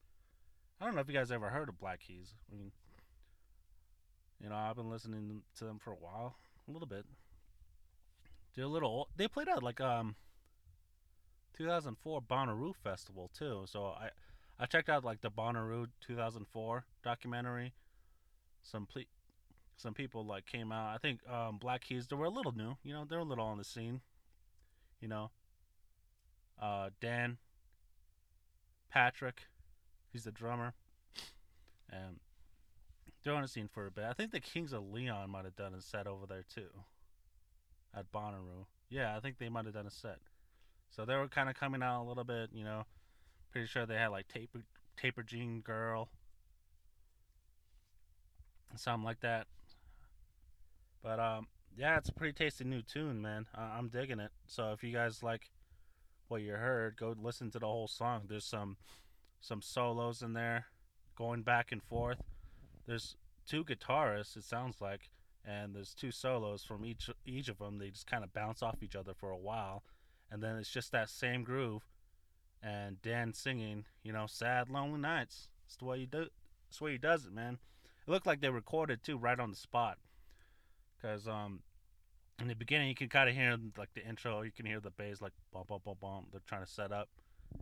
I 0.80 0.86
don't 0.86 0.96
know 0.96 1.02
if 1.02 1.10
you 1.10 1.14
guys 1.14 1.32
ever 1.32 1.50
heard 1.50 1.68
of 1.68 1.78
Black 1.78 2.00
Keys. 2.00 2.34
I 2.52 2.56
mean, 2.56 2.72
you 4.42 4.50
know, 4.50 4.56
I've 4.56 4.76
been 4.76 4.90
listening 4.90 5.44
to 5.58 5.66
them 5.66 5.80
for 5.80 5.92
a 5.92 5.96
while, 5.96 6.36
a 6.68 6.72
little 6.72 6.88
bit. 6.88 7.06
They're 8.56 8.66
a 8.66 8.68
little. 8.68 8.90
Old. 8.90 9.08
They 9.16 9.28
played 9.28 9.48
at 9.50 9.64
like 9.64 9.82
um, 9.82 10.16
2004 11.58 12.22
Bonnaroo 12.22 12.76
Festival 12.76 13.30
too. 13.34 13.64
So 13.68 13.86
I, 13.88 14.10
I 14.60 14.66
checked 14.66 14.90
out 14.90 15.04
like 15.06 15.22
the 15.22 15.32
Bonnaroo 15.32 15.88
2004 16.02 16.86
documentary. 17.04 17.74
Some 18.64 18.86
ple- 18.88 19.04
some 19.78 19.94
people 19.94 20.26
like 20.26 20.46
came 20.46 20.72
out. 20.72 20.94
I 20.96 20.98
think 20.98 21.28
um, 21.30 21.58
Black 21.58 21.82
Keys 21.84 22.08
they 22.08 22.16
were 22.16 22.26
a 22.26 22.30
little 22.30 22.54
new. 22.54 22.78
You 22.84 22.94
know, 22.94 23.06
they're 23.06 23.20
a 23.20 23.24
little 23.24 23.46
on 23.46 23.58
the 23.58 23.64
scene. 23.64 24.02
you 25.02 25.08
know. 25.08 25.32
Uh, 26.62 26.90
Dan, 27.02 27.38
Patrick, 28.90 29.48
he's 30.12 30.24
the 30.26 30.32
drummer, 30.32 30.74
and 31.90 32.20
the 33.24 33.48
scene 33.48 33.68
for 33.72 33.86
a 33.88 33.92
bit. 33.92 34.06
I 34.06 34.14
think 34.14 34.32
the 34.32 34.40
Kings 34.40 34.74
of 34.74 34.84
Leon 34.92 35.30
might 35.30 35.46
have 35.46 35.56
done 35.56 35.74
a 35.74 35.82
set 35.82 36.08
over 36.08 36.26
there 36.26 36.44
too, 36.54 36.70
at 37.96 38.12
Bonnaroo. 38.12 38.66
Yeah, 38.90 39.16
I 39.16 39.20
think 39.20 39.38
they 39.38 39.50
might 39.50 39.66
have 39.66 39.74
done 39.74 39.88
a 39.88 39.92
set. 39.92 40.20
So 40.90 41.06
they 41.06 41.16
were 41.16 41.28
kind 41.28 41.50
of 41.50 41.56
coming 41.56 41.82
out 41.84 42.04
a 42.04 42.08
little 42.08 42.24
bit, 42.24 42.50
you 42.54 42.64
know. 42.64 42.86
Pretty 43.52 43.68
sure 43.68 43.86
they 43.86 43.96
had 43.96 44.08
like 44.10 44.28
Taper 44.28 44.62
Taper 44.98 45.24
Jean 45.24 45.62
Girl, 45.62 46.10
something 48.76 49.04
like 49.04 49.20
that. 49.22 49.48
But 51.04 51.20
um, 51.20 51.48
yeah, 51.76 51.98
it's 51.98 52.10
a 52.10 52.14
pretty 52.14 52.34
tasty 52.34 52.64
new 52.64 52.82
tune, 52.82 53.22
man. 53.22 53.48
I- 53.56 53.78
I'm 53.78 53.90
digging 53.90 54.20
it. 54.20 54.32
So 54.46 54.72
if 54.72 54.84
you 54.84 54.92
guys 54.94 55.24
like 55.24 55.52
what 56.28 56.42
you 56.42 56.54
heard, 56.54 56.98
go 56.98 57.16
listen 57.20 57.52
to 57.52 57.60
the 57.60 57.66
whole 57.68 57.88
song. 57.88 58.24
There's 58.28 58.46
some 58.46 58.78
some 59.40 59.62
solos 59.62 60.22
in 60.22 60.34
there, 60.34 60.68
going 61.16 61.42
back 61.42 61.72
and 61.72 61.82
forth. 61.84 62.22
There's 62.86 63.16
two 63.48 63.64
guitarists, 63.64 64.38
it 64.38 64.44
sounds 64.44 64.82
like, 64.82 65.10
and 65.46 65.76
there's 65.76 65.94
two 65.94 66.12
solos 66.12 66.64
from 66.64 66.86
each 66.86 67.10
each 67.26 67.50
of 67.50 67.58
them. 67.58 67.78
They 67.78 67.90
just 67.90 68.08
kind 68.08 68.24
of 68.24 68.34
bounce 68.34 68.62
off 68.62 68.84
each 68.84 68.96
other 68.96 69.14
for 69.14 69.32
a 69.32 69.38
while, 69.38 69.84
and 70.30 70.42
then 70.42 70.56
it's 70.58 70.70
just 70.70 70.92
that 70.92 71.10
same 71.10 71.44
groove. 71.44 71.84
And 72.64 73.02
Dan 73.02 73.34
singing, 73.34 73.86
you 74.04 74.14
know, 74.14 74.28
sad, 74.28 74.70
lonely 74.70 75.00
nights. 75.00 75.50
It's 75.66 75.78
the 75.78 75.86
way 75.86 76.00
he 76.00 76.06
do. 76.06 76.28
It's 76.70 76.78
the 76.78 76.84
way 76.84 76.92
he 76.92 76.98
does 77.00 77.26
it, 77.26 77.34
man. 77.34 77.58
It 78.08 78.12
looked 78.12 78.28
like 78.28 78.42
they 78.42 78.50
recorded 78.50 79.04
too, 79.04 79.18
right 79.18 79.40
on 79.40 79.50
the 79.50 79.58
spot. 79.58 79.98
Cause 81.02 81.28
um, 81.28 81.62
in 82.40 82.48
the 82.48 82.54
beginning 82.54 82.90
you 82.90 82.96
can 82.96 83.10
kind 83.10 83.28
of 83.30 83.36
hear 83.36 83.58
like 83.78 83.94
the 83.94 84.06
intro. 84.06 84.42
You 84.42 84.52
can 84.52 84.66
hear 84.66 84.80
the 84.80 84.92
bass 84.92 85.22
like 85.22 85.34
bump, 85.52 85.68
bump, 85.68 85.84
bump, 85.84 86.00
bump. 86.00 86.28
They're 86.32 86.42
trying 86.48 86.64
to 86.64 86.72
set 86.72 86.92
up, 86.92 87.10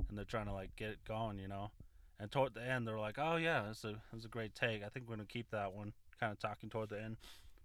and 0.10 0.18
they're 0.18 0.26
trying 0.26 0.48
to 0.48 0.54
like 0.54 0.76
get 0.76 0.90
it 0.90 1.00
going, 1.08 1.40
you 1.40 1.48
know. 1.48 1.72
And 2.20 2.30
toward 2.30 2.54
the 2.54 2.62
end, 2.62 2.86
they're 2.86 3.00
like, 3.00 3.18
"Oh 3.18 3.38
yeah, 3.38 3.70
it's 3.70 3.86
a 3.86 4.02
it's 4.14 4.26
a 4.26 4.30
great 4.30 4.54
take. 4.54 4.84
I 4.84 4.90
think 4.90 5.08
we're 5.08 5.16
gonna 5.16 5.26
keep 5.26 5.52
that 5.52 5.74
one." 5.74 5.94
Kind 6.20 6.34
of 6.34 6.40
talking 6.40 6.70
toward 6.70 6.90
the 6.90 7.02
end, 7.02 7.16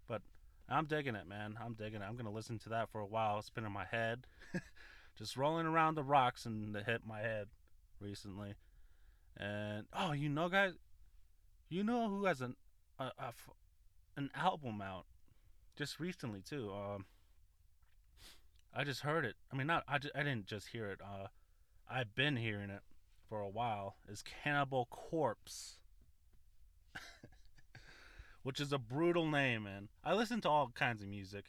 but 0.06 0.22
I'm 0.68 0.86
digging 0.86 1.16
it, 1.16 1.26
man. 1.26 1.58
I'm 1.60 1.74
digging 1.74 2.00
it. 2.02 2.04
I'm 2.04 2.16
gonna 2.16 2.30
listen 2.30 2.58
to 2.60 2.68
that 2.68 2.88
for 2.90 3.00
a 3.00 3.06
while. 3.06 3.38
It's 3.38 3.50
been 3.50 3.66
in 3.66 3.72
my 3.72 3.84
head, 3.84 4.26
just 5.18 5.36
rolling 5.36 5.66
around 5.66 5.96
the 5.96 6.04
rocks 6.04 6.46
and 6.46 6.74
it 6.76 6.86
hit 6.86 7.04
my 7.04 7.20
head 7.20 7.48
recently. 8.00 8.54
And 9.36 9.86
oh, 9.92 10.12
you 10.12 10.28
know, 10.28 10.48
guys, 10.48 10.74
you 11.68 11.82
know 11.82 12.08
who 12.08 12.26
has 12.26 12.40
an 12.40 12.54
a, 13.00 13.10
a 13.18 13.32
an 14.16 14.30
album 14.36 14.80
out 14.80 15.06
just 15.76 15.98
recently 15.98 16.40
too. 16.40 16.70
Um, 16.72 17.06
I 18.72 18.84
just 18.84 19.00
heard 19.00 19.24
it. 19.24 19.34
I 19.52 19.56
mean, 19.56 19.66
not 19.66 19.82
I, 19.88 19.98
ju- 19.98 20.10
I 20.14 20.22
didn't 20.22 20.46
just 20.46 20.68
hear 20.68 20.86
it. 20.90 21.00
Uh, 21.02 21.26
I've 21.90 22.14
been 22.14 22.36
hearing 22.36 22.70
it 22.70 22.82
for 23.28 23.40
a 23.40 23.48
while. 23.48 23.96
Is 24.08 24.22
Cannibal 24.22 24.86
Corpse, 24.90 25.78
which 28.42 28.60
is 28.60 28.72
a 28.72 28.78
brutal 28.78 29.26
name, 29.28 29.64
man. 29.64 29.88
I 30.04 30.14
listen 30.14 30.40
to 30.42 30.48
all 30.48 30.70
kinds 30.74 31.02
of 31.02 31.08
music. 31.08 31.46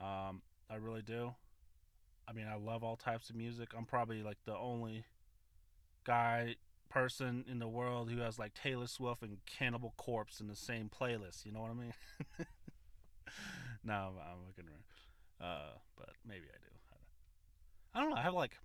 Um, 0.00 0.42
I 0.70 0.76
really 0.76 1.02
do. 1.02 1.34
I 2.26 2.32
mean, 2.32 2.46
I 2.46 2.56
love 2.56 2.82
all 2.82 2.96
types 2.96 3.30
of 3.30 3.36
music. 3.36 3.70
I'm 3.76 3.84
probably 3.84 4.22
like 4.22 4.38
the 4.44 4.56
only 4.56 5.04
guy 6.04 6.56
person 6.88 7.44
in 7.50 7.58
the 7.58 7.68
world 7.68 8.10
who 8.10 8.18
has 8.18 8.38
like 8.38 8.54
Taylor 8.54 8.86
Swift 8.86 9.22
and 9.22 9.38
Cannibal 9.46 9.94
Corpse 9.96 10.40
in 10.40 10.48
the 10.48 10.56
same 10.56 10.88
playlist. 10.88 11.44
You 11.44 11.52
know 11.52 11.60
what 11.60 11.70
I 11.70 11.74
mean? 11.74 11.92
no, 13.84 13.92
I'm, 13.92 14.14
I'm 14.18 14.46
looking 14.46 14.64
around. 14.66 14.84
Uh, 15.40 15.72
but 15.96 16.10
maybe 16.26 16.44
I 16.48 16.56
do. 16.58 16.74
I 17.94 18.00
don't 18.00 18.10
know. 18.10 18.16
I 18.16 18.22
have 18.22 18.34
like 18.34 18.58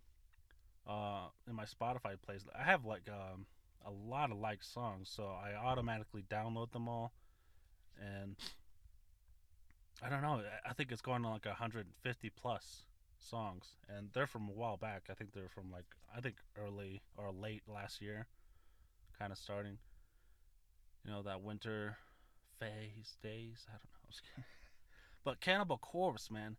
uh 0.88 1.28
in 1.48 1.56
my 1.56 1.66
Spotify 1.66 2.16
plays. 2.22 2.46
I 2.58 2.64
have 2.64 2.86
like 2.86 3.10
um 3.10 3.46
a 3.86 3.92
lot 3.92 4.32
of 4.32 4.38
like 4.38 4.64
songs, 4.64 5.10
so 5.14 5.26
I 5.28 5.54
automatically 5.56 6.24
download 6.30 6.72
them 6.72 6.88
all, 6.90 7.14
and 8.00 8.36
I 10.02 10.10
don't 10.10 10.22
know. 10.22 10.44
I- 10.66 10.74
think 10.74 10.92
it's 10.92 11.02
going 11.02 11.26
on 11.26 11.32
like 11.34 11.46
150 11.46 12.30
plus 12.30 12.86
songs, 13.20 13.76
and 13.88 14.10
they're 14.14 14.28
from 14.28 14.48
a 14.48 14.54
while 14.54 14.78
back. 14.78 15.04
I 15.10 15.14
think 15.14 15.34
they're 15.34 15.50
from 15.50 15.72
like 15.72 15.86
I 16.16 16.22
think 16.22 16.38
early 16.58 17.02
or 17.18 17.32
late 17.32 17.64
last 17.68 18.02
year, 18.02 18.28
kind 19.18 19.32
of 19.32 19.38
starting. 19.38 19.80
You 21.04 21.12
know 21.12 21.22
that 21.24 21.42
winter 21.42 21.98
phase 22.60 23.18
days. 23.22 23.66
I 23.70 23.74
don't 23.74 23.84
know. 24.38 24.44
But 25.26 25.42
Cannibal 25.42 25.78
Corpse, 25.78 26.32
man, 26.32 26.58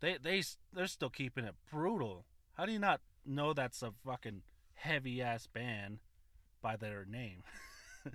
they 0.00 0.18
they 0.18 0.42
they're 0.72 0.86
still 0.86 1.10
keeping 1.10 1.44
it 1.44 1.54
brutal. 1.70 2.26
How 2.54 2.66
do 2.66 2.72
you 2.72 2.78
not 2.78 3.00
know 3.24 3.52
that's 3.52 3.82
a 3.82 3.92
fucking 4.04 4.42
heavy 4.74 5.22
ass 5.22 5.46
band 5.46 5.98
by 6.60 6.76
their 6.76 7.04
name? 7.04 7.42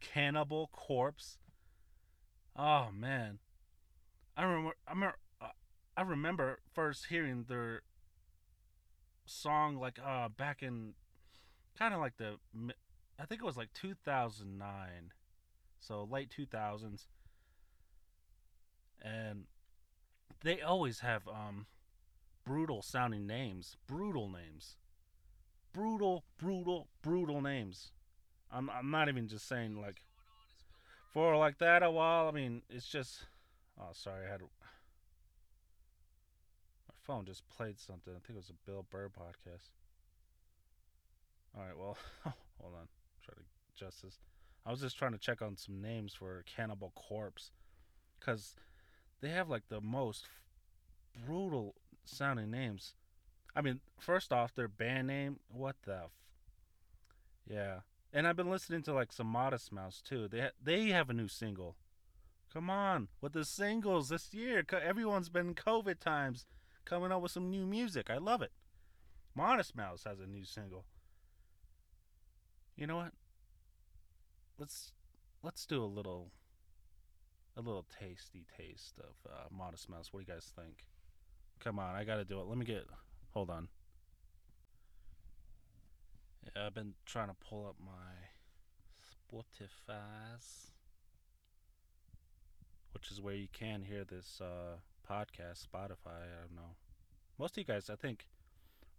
Cannibal 0.00 0.68
Corpse. 0.72 1.38
Oh 2.56 2.88
man, 2.92 3.38
I 4.36 4.42
remember. 4.42 4.74
I 4.86 4.92
remember. 4.92 5.16
uh, 5.40 5.46
I 5.96 6.02
remember 6.02 6.60
first 6.72 7.06
hearing 7.06 7.44
their 7.48 7.82
song 9.26 9.76
like 9.76 9.98
uh 10.04 10.28
back 10.28 10.60
in 10.62 10.94
kind 11.78 11.94
of 11.94 12.00
like 12.00 12.16
the 12.16 12.36
I 13.18 13.26
think 13.26 13.42
it 13.42 13.44
was 13.44 13.56
like 13.56 13.72
2009, 13.74 15.12
so 15.78 16.08
late 16.10 16.30
2000s, 16.30 17.06
and 19.02 19.44
they 20.42 20.60
always 20.60 21.00
have 21.00 21.28
um 21.28 21.66
brutal 22.44 22.82
sounding 22.82 23.26
names, 23.26 23.76
brutal 23.86 24.28
names, 24.28 24.76
brutal, 25.72 26.24
brutal, 26.38 26.88
brutal 27.02 27.40
names. 27.40 27.92
I'm 28.52 28.68
I'm 28.70 28.90
not 28.90 29.08
even 29.08 29.28
just 29.28 29.46
saying 29.48 29.80
like 29.80 30.02
for 31.12 31.36
like 31.36 31.58
that 31.58 31.82
a 31.82 31.90
while. 31.90 32.28
I 32.28 32.32
mean, 32.32 32.62
it's 32.68 32.86
just. 32.86 33.26
Oh, 33.78 33.90
sorry, 33.92 34.26
I 34.26 34.30
had 34.30 34.40
my 34.40 34.46
phone 37.02 37.24
just 37.24 37.48
played 37.48 37.78
something. 37.78 38.12
I 38.12 38.18
think 38.18 38.30
it 38.30 38.36
was 38.36 38.50
a 38.50 38.70
Bill 38.70 38.84
Burr 38.90 39.08
podcast. 39.08 39.70
All 41.56 41.64
right, 41.64 41.76
well, 41.76 41.96
hold 42.60 42.74
on. 42.74 42.88
Try 43.24 43.34
to 43.34 43.40
adjust 43.74 44.02
this. 44.02 44.18
I 44.66 44.70
was 44.70 44.80
just 44.80 44.98
trying 44.98 45.12
to 45.12 45.18
check 45.18 45.40
on 45.40 45.56
some 45.56 45.80
names 45.80 46.12
for 46.12 46.44
Cannibal 46.44 46.92
Corpse, 46.94 47.50
cause 48.20 48.54
they 49.20 49.30
have 49.30 49.48
like 49.48 49.68
the 49.68 49.80
most 49.80 50.26
brutal 51.26 51.74
sounding 52.04 52.50
names. 52.50 52.94
I 53.54 53.60
mean, 53.60 53.80
first 53.98 54.32
off, 54.32 54.54
their 54.54 54.68
band 54.68 55.08
name. 55.08 55.40
What 55.48 55.76
the? 55.84 55.94
F- 56.04 56.10
yeah, 57.48 57.80
and 58.12 58.26
I've 58.26 58.36
been 58.36 58.50
listening 58.50 58.82
to 58.82 58.92
like 58.92 59.12
some 59.12 59.26
Modest 59.26 59.72
Mouse 59.72 60.00
too. 60.00 60.28
They 60.28 60.40
ha- 60.40 60.50
they 60.62 60.88
have 60.88 61.10
a 61.10 61.14
new 61.14 61.28
single. 61.28 61.76
Come 62.52 62.68
on, 62.68 63.08
with 63.20 63.32
the 63.32 63.44
singles 63.44 64.08
this 64.08 64.34
year, 64.34 64.64
everyone's 64.72 65.28
been 65.28 65.54
COVID 65.54 66.00
times 66.00 66.46
coming 66.84 67.12
up 67.12 67.22
with 67.22 67.30
some 67.30 67.50
new 67.50 67.64
music. 67.64 68.10
I 68.10 68.18
love 68.18 68.42
it. 68.42 68.50
Modest 69.34 69.76
Mouse 69.76 70.04
has 70.04 70.18
a 70.18 70.26
new 70.26 70.44
single. 70.44 70.84
You 72.76 72.86
know 72.86 72.96
what? 72.96 73.12
Let's 74.58 74.92
let's 75.42 75.64
do 75.66 75.82
a 75.82 75.86
little 75.86 76.32
a 77.56 77.60
little 77.60 77.86
tasty 78.00 78.46
taste 78.56 78.98
of 78.98 79.30
uh, 79.30 79.44
Modest 79.50 79.88
Mouse. 79.88 80.12
What 80.12 80.24
do 80.24 80.30
you 80.30 80.34
guys 80.34 80.52
think? 80.54 80.86
Come 81.62 81.78
on, 81.78 81.94
I 81.94 82.04
gotta 82.04 82.24
do 82.24 82.40
it. 82.40 82.46
Let 82.46 82.56
me 82.56 82.64
get. 82.64 82.86
Hold 83.34 83.50
on. 83.50 83.68
Yeah, 86.44 86.66
I've 86.66 86.74
been 86.74 86.94
trying 87.04 87.28
to 87.28 87.34
pull 87.34 87.66
up 87.66 87.76
my 87.84 88.30
Spotify's, 89.04 90.72
which 92.92 93.10
is 93.10 93.20
where 93.20 93.34
you 93.34 93.48
can 93.52 93.82
hear 93.82 94.04
this 94.04 94.40
uh, 94.40 94.78
podcast. 95.08 95.66
Spotify. 95.66 96.24
I 96.24 96.40
don't 96.40 96.56
know. 96.56 96.76
Most 97.38 97.52
of 97.54 97.58
you 97.58 97.64
guys, 97.64 97.90
I 97.90 97.96
think, 97.96 98.26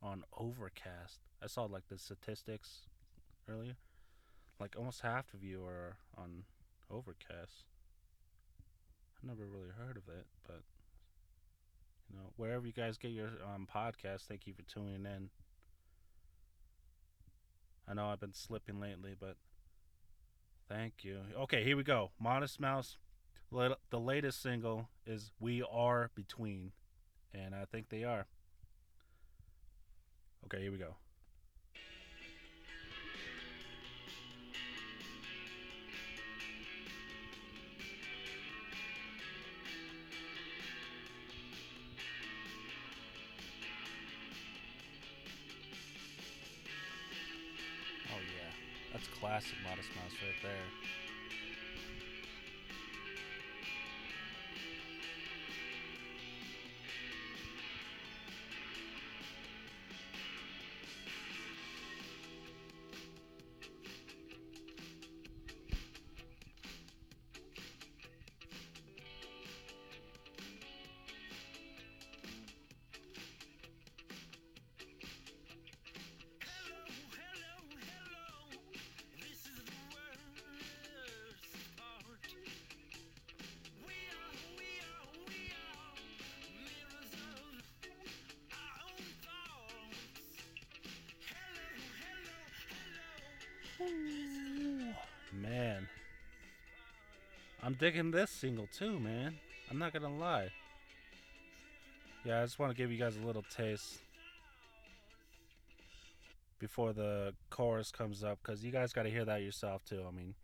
on 0.03 0.24
Overcast. 0.38 1.22
I 1.44 1.48
saw 1.48 1.63
like 1.63 1.88
the 1.89 1.98
statistics 1.98 2.88
earlier. 3.50 3.77
Like 4.60 4.75
almost 4.77 5.01
half 5.01 5.34
of 5.34 5.44
you 5.44 5.63
are 5.65 5.98
on 6.15 6.44
Overcast. 6.91 7.65
I 9.24 9.27
never 9.27 9.48
really 9.48 9.72
heard 9.75 9.98
of 9.98 10.03
it, 10.08 10.27
but 10.48 10.62
know, 12.13 12.32
wherever 12.36 12.65
you 12.65 12.74
guys 12.74 12.98
get 12.98 13.12
your 13.12 13.30
um, 13.53 13.68
podcast, 13.74 14.27
thank 14.27 14.48
you 14.48 14.53
for 14.53 14.63
tuning 14.63 15.06
in. 15.06 15.30
I 17.88 17.94
know 17.94 18.08
I've 18.08 18.20
been 18.20 18.34
slipping 18.34 18.80
lately, 18.80 19.15
but 19.20 19.36
thank 20.70 21.03
you. 21.03 21.20
Okay, 21.41 21.63
here 21.63 21.75
we 21.75 21.84
go. 21.84 22.12
Modest 22.20 22.60
Mouse. 22.60 22.98
The 23.51 24.00
latest 24.00 24.41
single 24.41 24.88
is 25.06 25.32
"We 25.39 25.62
Are 25.70 26.10
Between," 26.15 26.72
and 27.34 27.53
I 27.53 27.65
think 27.65 27.89
they 27.89 28.06
are. 28.06 28.27
Okay, 30.46 30.62
here 30.62 30.72
we 30.72 30.77
go. 30.77 30.96
Classic 49.31 49.57
Modest 49.63 49.95
Mouse 49.95 50.11
right 50.27 50.35
there. 50.43 51.00
Man. 95.33 95.88
I'm 97.63 97.73
digging 97.73 98.11
this 98.11 98.29
single 98.31 98.67
too, 98.67 99.00
man. 99.00 99.38
I'm 99.69 99.79
not 99.79 99.93
gonna 99.93 100.15
lie. 100.15 100.50
Yeah, 102.25 102.41
I 102.41 102.43
just 102.43 102.59
want 102.59 102.71
to 102.71 102.77
give 102.77 102.91
you 102.91 102.97
guys 102.97 103.17
a 103.17 103.25
little 103.25 103.43
taste 103.55 104.00
before 106.59 106.93
the 106.93 107.33
chorus 107.50 107.91
comes 107.91 108.23
up 108.23 108.38
because 108.43 108.63
you 108.63 108.71
guys 108.71 108.93
got 108.93 109.03
to 109.03 109.09
hear 109.09 109.25
that 109.25 109.41
yourself 109.41 109.83
too. 109.83 110.03
I 110.07 110.11
mean, 110.11 110.35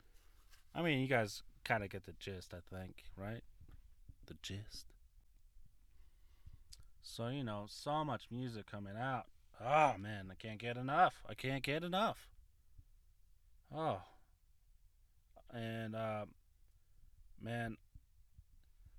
I 0.73 0.81
mean, 0.81 0.99
you 0.99 1.07
guys 1.07 1.43
kind 1.63 1.83
of 1.83 1.89
get 1.91 2.05
the 2.05 2.13
gist, 2.19 2.53
I 2.53 2.75
think, 2.75 3.03
right? 3.15 3.43
The 4.25 4.35
gist. 4.41 4.85
So 7.01 7.27
you 7.27 7.43
know, 7.43 7.65
so 7.67 8.03
much 8.03 8.27
music 8.31 8.69
coming 8.69 8.97
out. 8.99 9.25
Oh 9.63 9.95
man, 9.99 10.29
I 10.31 10.35
can't 10.35 10.59
get 10.59 10.77
enough. 10.77 11.23
I 11.29 11.33
can't 11.33 11.63
get 11.63 11.83
enough. 11.83 12.27
Oh, 13.73 14.01
and 15.53 15.95
uh, 15.95 16.25
man, 17.41 17.77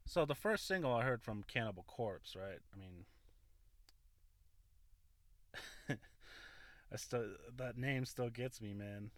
so 0.04 0.24
the 0.24 0.34
first 0.34 0.66
single 0.66 0.92
I 0.92 1.04
heard 1.04 1.22
from 1.22 1.44
Cannibal 1.44 1.84
Corpse, 1.86 2.34
right? 2.34 2.58
I 2.74 2.76
mean, 2.78 3.04
I 6.92 6.96
still 6.96 7.24
that 7.56 7.76
name 7.78 8.04
still 8.04 8.30
gets 8.30 8.60
me, 8.60 8.74
man. 8.74 9.10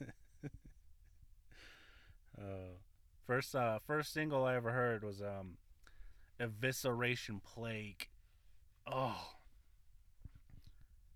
uh, 2.38 2.76
first, 3.26 3.54
uh, 3.54 3.78
first 3.78 4.12
single 4.12 4.44
I 4.44 4.54
ever 4.56 4.72
heard 4.72 5.04
was 5.04 5.20
um, 5.20 5.56
"Evisceration 6.40 7.42
Plague." 7.44 8.08
Oh, 8.86 9.34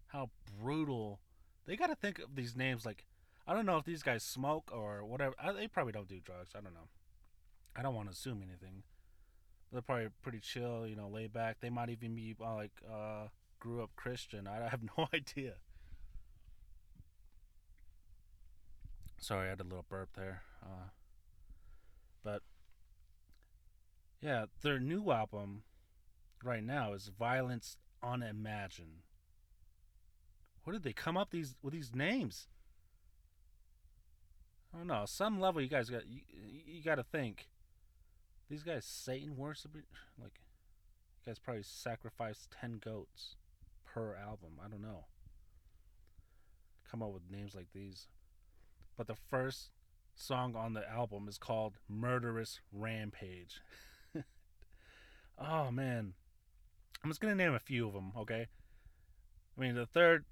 how 0.08 0.30
brutal! 0.60 1.20
They 1.66 1.76
got 1.76 1.88
to 1.88 1.94
think 1.96 2.18
of 2.18 2.34
these 2.34 2.56
names 2.56 2.86
like 2.86 3.04
I 3.46 3.52
don't 3.52 3.66
know 3.66 3.76
if 3.76 3.84
these 3.84 4.02
guys 4.02 4.22
smoke 4.22 4.70
or 4.72 5.04
whatever. 5.04 5.34
I, 5.42 5.52
they 5.52 5.68
probably 5.68 5.92
don't 5.92 6.08
do 6.08 6.20
drugs. 6.20 6.52
I 6.56 6.60
don't 6.60 6.74
know. 6.74 6.88
I 7.76 7.82
don't 7.82 7.94
want 7.94 8.08
to 8.08 8.12
assume 8.12 8.42
anything. 8.42 8.82
They're 9.72 9.82
probably 9.82 10.08
pretty 10.22 10.40
chill, 10.40 10.86
you 10.86 10.96
know, 10.96 11.08
laid 11.08 11.32
back. 11.32 11.56
They 11.60 11.70
might 11.70 11.90
even 11.90 12.14
be 12.14 12.36
uh, 12.40 12.54
like 12.54 12.72
uh, 12.90 13.28
grew 13.58 13.82
up 13.82 13.90
Christian. 13.96 14.46
I 14.46 14.68
have 14.68 14.80
no 14.98 15.08
idea. 15.12 15.54
Sorry, 19.18 19.46
I 19.46 19.50
had 19.50 19.60
a 19.60 19.64
little 19.64 19.84
burp 19.88 20.10
there. 20.16 20.42
Uh, 20.62 20.88
but 22.22 22.42
yeah, 24.20 24.46
their 24.62 24.78
new 24.78 25.10
album 25.10 25.62
right 26.42 26.62
now 26.62 26.92
is 26.92 27.10
Violence 27.18 27.76
Unimagined. 28.02 29.02
Where 30.62 30.72
did 30.72 30.82
they 30.82 30.92
come 30.92 31.16
up 31.16 31.30
these 31.30 31.56
with 31.62 31.72
these 31.74 31.94
names? 31.94 32.48
I 34.74 34.78
don't 34.78 34.88
know. 34.88 35.04
Some 35.06 35.40
level, 35.40 35.62
you 35.62 35.68
guys 35.68 35.88
got 35.88 36.06
you, 36.06 36.20
you 36.66 36.82
got 36.82 36.96
to 36.96 37.04
think. 37.04 37.48
These 38.50 38.64
guys 38.64 38.84
Satan 38.84 39.36
worship 39.36 39.74
like 40.20 40.40
you 41.24 41.30
guys 41.30 41.38
probably 41.38 41.62
sacrificed 41.62 42.54
ten 42.60 42.80
goats 42.84 43.36
per 43.84 44.16
album. 44.16 44.58
I 44.64 44.68
don't 44.68 44.82
know. 44.82 45.06
Come 46.90 47.02
up 47.02 47.12
with 47.12 47.30
names 47.30 47.54
like 47.54 47.68
these. 47.72 48.08
But 48.96 49.06
the 49.06 49.14
first 49.14 49.70
song 50.14 50.54
on 50.56 50.74
the 50.74 50.88
album 50.88 51.28
is 51.28 51.38
called 51.38 51.78
Murderous 51.88 52.60
Rampage. 52.72 53.60
oh 55.38 55.70
man. 55.70 56.14
I'm 57.02 57.10
just 57.10 57.20
to 57.20 57.34
name 57.34 57.54
a 57.54 57.58
few 57.58 57.86
of 57.86 57.92
them, 57.92 58.12
okay? 58.16 58.46
I 59.56 59.60
mean, 59.60 59.74
the 59.74 59.84
third 59.84 60.24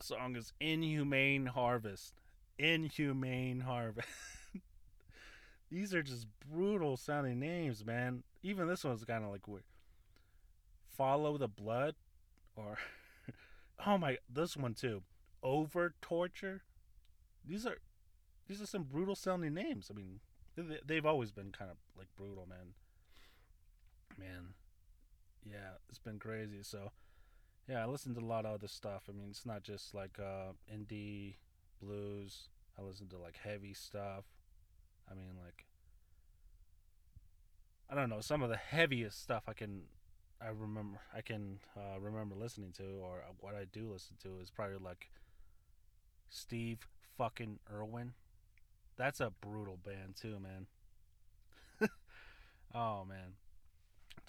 song 0.00 0.34
is 0.34 0.52
Inhumane 0.58 1.46
Harvest. 1.46 2.14
Inhumane 2.58 3.60
Harvest. 3.60 4.08
These 5.70 5.94
are 5.94 6.02
just 6.02 6.26
brutal 6.50 6.96
sounding 6.96 7.38
names, 7.40 7.84
man. 7.84 8.22
Even 8.42 8.68
this 8.68 8.84
one's 8.84 9.04
kind 9.04 9.24
of 9.24 9.30
like 9.30 9.46
weird. 9.46 9.64
Follow 10.96 11.38
the 11.38 11.46
blood, 11.48 11.94
or 12.56 12.78
oh 13.86 13.98
my, 13.98 14.18
this 14.28 14.56
one 14.56 14.74
too. 14.74 15.02
Over 15.42 15.94
torture. 16.02 16.62
These 17.46 17.66
are 17.66 17.78
these 18.48 18.62
are 18.62 18.66
some 18.66 18.84
brutal 18.84 19.16
sounding 19.16 19.54
names. 19.54 19.90
I 19.92 19.96
mean, 19.96 20.20
they- 20.56 20.80
they've 20.86 21.06
always 21.06 21.32
been 21.32 21.52
kind 21.52 21.70
of 21.70 21.78
like 21.96 22.08
brutal, 22.16 22.46
man. 22.48 22.74
Man, 24.18 24.54
yeah, 25.44 25.78
it's 25.88 25.98
been 25.98 26.18
crazy. 26.18 26.62
So, 26.62 26.92
yeah, 27.68 27.82
I 27.82 27.86
listened 27.86 28.16
to 28.16 28.22
a 28.22 28.26
lot 28.26 28.46
of 28.46 28.54
other 28.54 28.68
stuff. 28.68 29.04
I 29.08 29.12
mean, 29.12 29.28
it's 29.30 29.46
not 29.46 29.62
just 29.64 29.94
like 29.94 30.18
uh, 30.18 30.52
indie 30.72 31.36
blues. 31.80 32.48
I 32.78 32.82
listen 32.82 33.08
to 33.08 33.18
like 33.18 33.36
heavy 33.42 33.74
stuff. 33.74 34.24
I 35.10 35.14
mean, 35.14 35.32
like, 35.42 35.64
I 37.90 37.94
don't 37.94 38.10
know, 38.10 38.20
some 38.20 38.42
of 38.42 38.50
the 38.50 38.56
heaviest 38.56 39.22
stuff 39.22 39.44
I 39.48 39.54
can, 39.54 39.82
I 40.40 40.48
remember, 40.48 41.00
I 41.14 41.22
can 41.22 41.58
uh, 41.76 41.98
remember 41.98 42.34
listening 42.34 42.72
to, 42.76 42.84
or 43.02 43.24
what 43.40 43.54
I 43.54 43.64
do 43.72 43.90
listen 43.90 44.16
to 44.22 44.38
is 44.40 44.50
probably 44.50 44.76
like 44.76 45.10
Steve 46.28 46.86
fucking 47.16 47.58
Irwin. 47.72 48.12
That's 48.96 49.20
a 49.20 49.32
brutal 49.40 49.78
band 49.82 50.16
too, 50.20 50.38
man. 50.38 50.66
oh 52.74 53.04
man, 53.04 53.34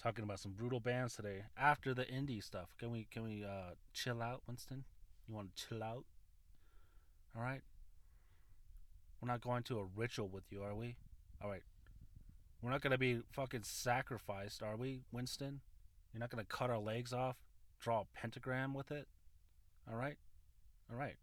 talking 0.02 0.24
about 0.24 0.40
some 0.40 0.52
brutal 0.52 0.80
bands 0.80 1.16
today. 1.16 1.44
After 1.58 1.92
the 1.92 2.04
indie 2.04 2.42
stuff, 2.42 2.74
can 2.78 2.90
we 2.90 3.06
can 3.10 3.24
we 3.24 3.44
uh, 3.44 3.74
chill 3.92 4.22
out, 4.22 4.42
Winston? 4.46 4.84
You 5.28 5.34
want 5.34 5.54
to 5.54 5.68
chill 5.68 5.82
out? 5.82 6.04
All 7.36 7.42
right. 7.42 7.62
We're 9.20 9.28
not 9.28 9.40
going 9.40 9.62
to 9.64 9.78
a 9.78 9.84
ritual 9.96 10.28
with 10.28 10.44
you, 10.50 10.62
are 10.62 10.74
we? 10.74 10.96
All 11.42 11.50
right. 11.50 11.62
We're 12.62 12.70
not 12.70 12.80
going 12.80 12.92
to 12.92 12.98
be 12.98 13.20
fucking 13.32 13.62
sacrificed, 13.62 14.62
are 14.62 14.76
we, 14.76 15.02
Winston? 15.12 15.60
You're 16.12 16.20
not 16.20 16.30
going 16.30 16.44
to 16.44 16.48
cut 16.48 16.70
our 16.70 16.78
legs 16.78 17.12
off, 17.12 17.36
draw 17.78 18.00
a 18.00 18.04
pentagram 18.14 18.74
with 18.74 18.90
it? 18.90 19.08
All 19.90 19.96
right? 19.96 20.16
All 20.90 20.98
right. 20.98 21.16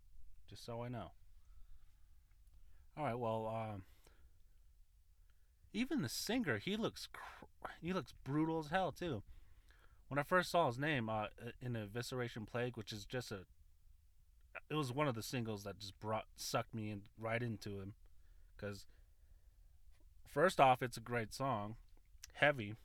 Just 0.50 0.66
so 0.66 0.82
I 0.84 0.88
know. 0.88 1.12
All 2.98 3.04
right, 3.04 3.20
well, 3.20 3.48
um 3.48 3.84
even 5.74 6.02
the 6.02 6.10
singer, 6.10 6.58
he 6.58 6.76
looks 6.76 7.08
cr- 7.14 7.68
he 7.82 7.94
looks 7.94 8.14
brutal 8.24 8.60
as 8.60 8.68
hell 8.70 8.92
too. 8.92 9.22
When 10.08 10.18
I 10.18 10.24
first 10.24 10.50
saw 10.50 10.68
his 10.68 10.80
name 10.80 11.08
uh 11.10 11.28
in 11.62 11.74
Evisceration 11.74 12.48
Plague, 12.48 12.76
which 12.76 12.92
is 12.92 13.06
just 13.06 13.32
a 13.32 13.42
it 14.70 14.76
was 14.76 14.92
one 14.92 15.08
of 15.08 15.16
the 15.16 15.24
singles 15.24 15.64
that 15.64 15.80
just 15.80 16.00
brought 16.00 16.26
sucked 16.36 16.74
me 16.74 16.90
in 16.90 17.02
right 17.18 17.42
into 17.42 17.80
him. 17.80 17.94
Cuz 18.58 18.86
first 20.26 20.60
off, 20.60 20.82
it's 20.82 20.98
a 20.98 21.02
great 21.02 21.34
song, 21.34 21.78
heavy. 22.34 22.76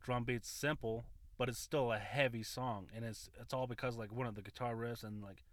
Drum 0.00 0.24
beats 0.24 0.48
simple, 0.48 1.04
but 1.36 1.48
it's 1.48 1.58
still 1.58 1.92
a 1.92 1.98
heavy 1.98 2.42
song. 2.42 2.88
And 2.94 3.04
it's 3.04 3.28
it's 3.40 3.52
all 3.52 3.66
because 3.66 3.96
like 3.96 4.12
one 4.12 4.26
of 4.26 4.34
the 4.34 4.42
guitar 4.42 4.74
riffs 4.74 5.02
and 5.02 5.22
like 5.22 5.44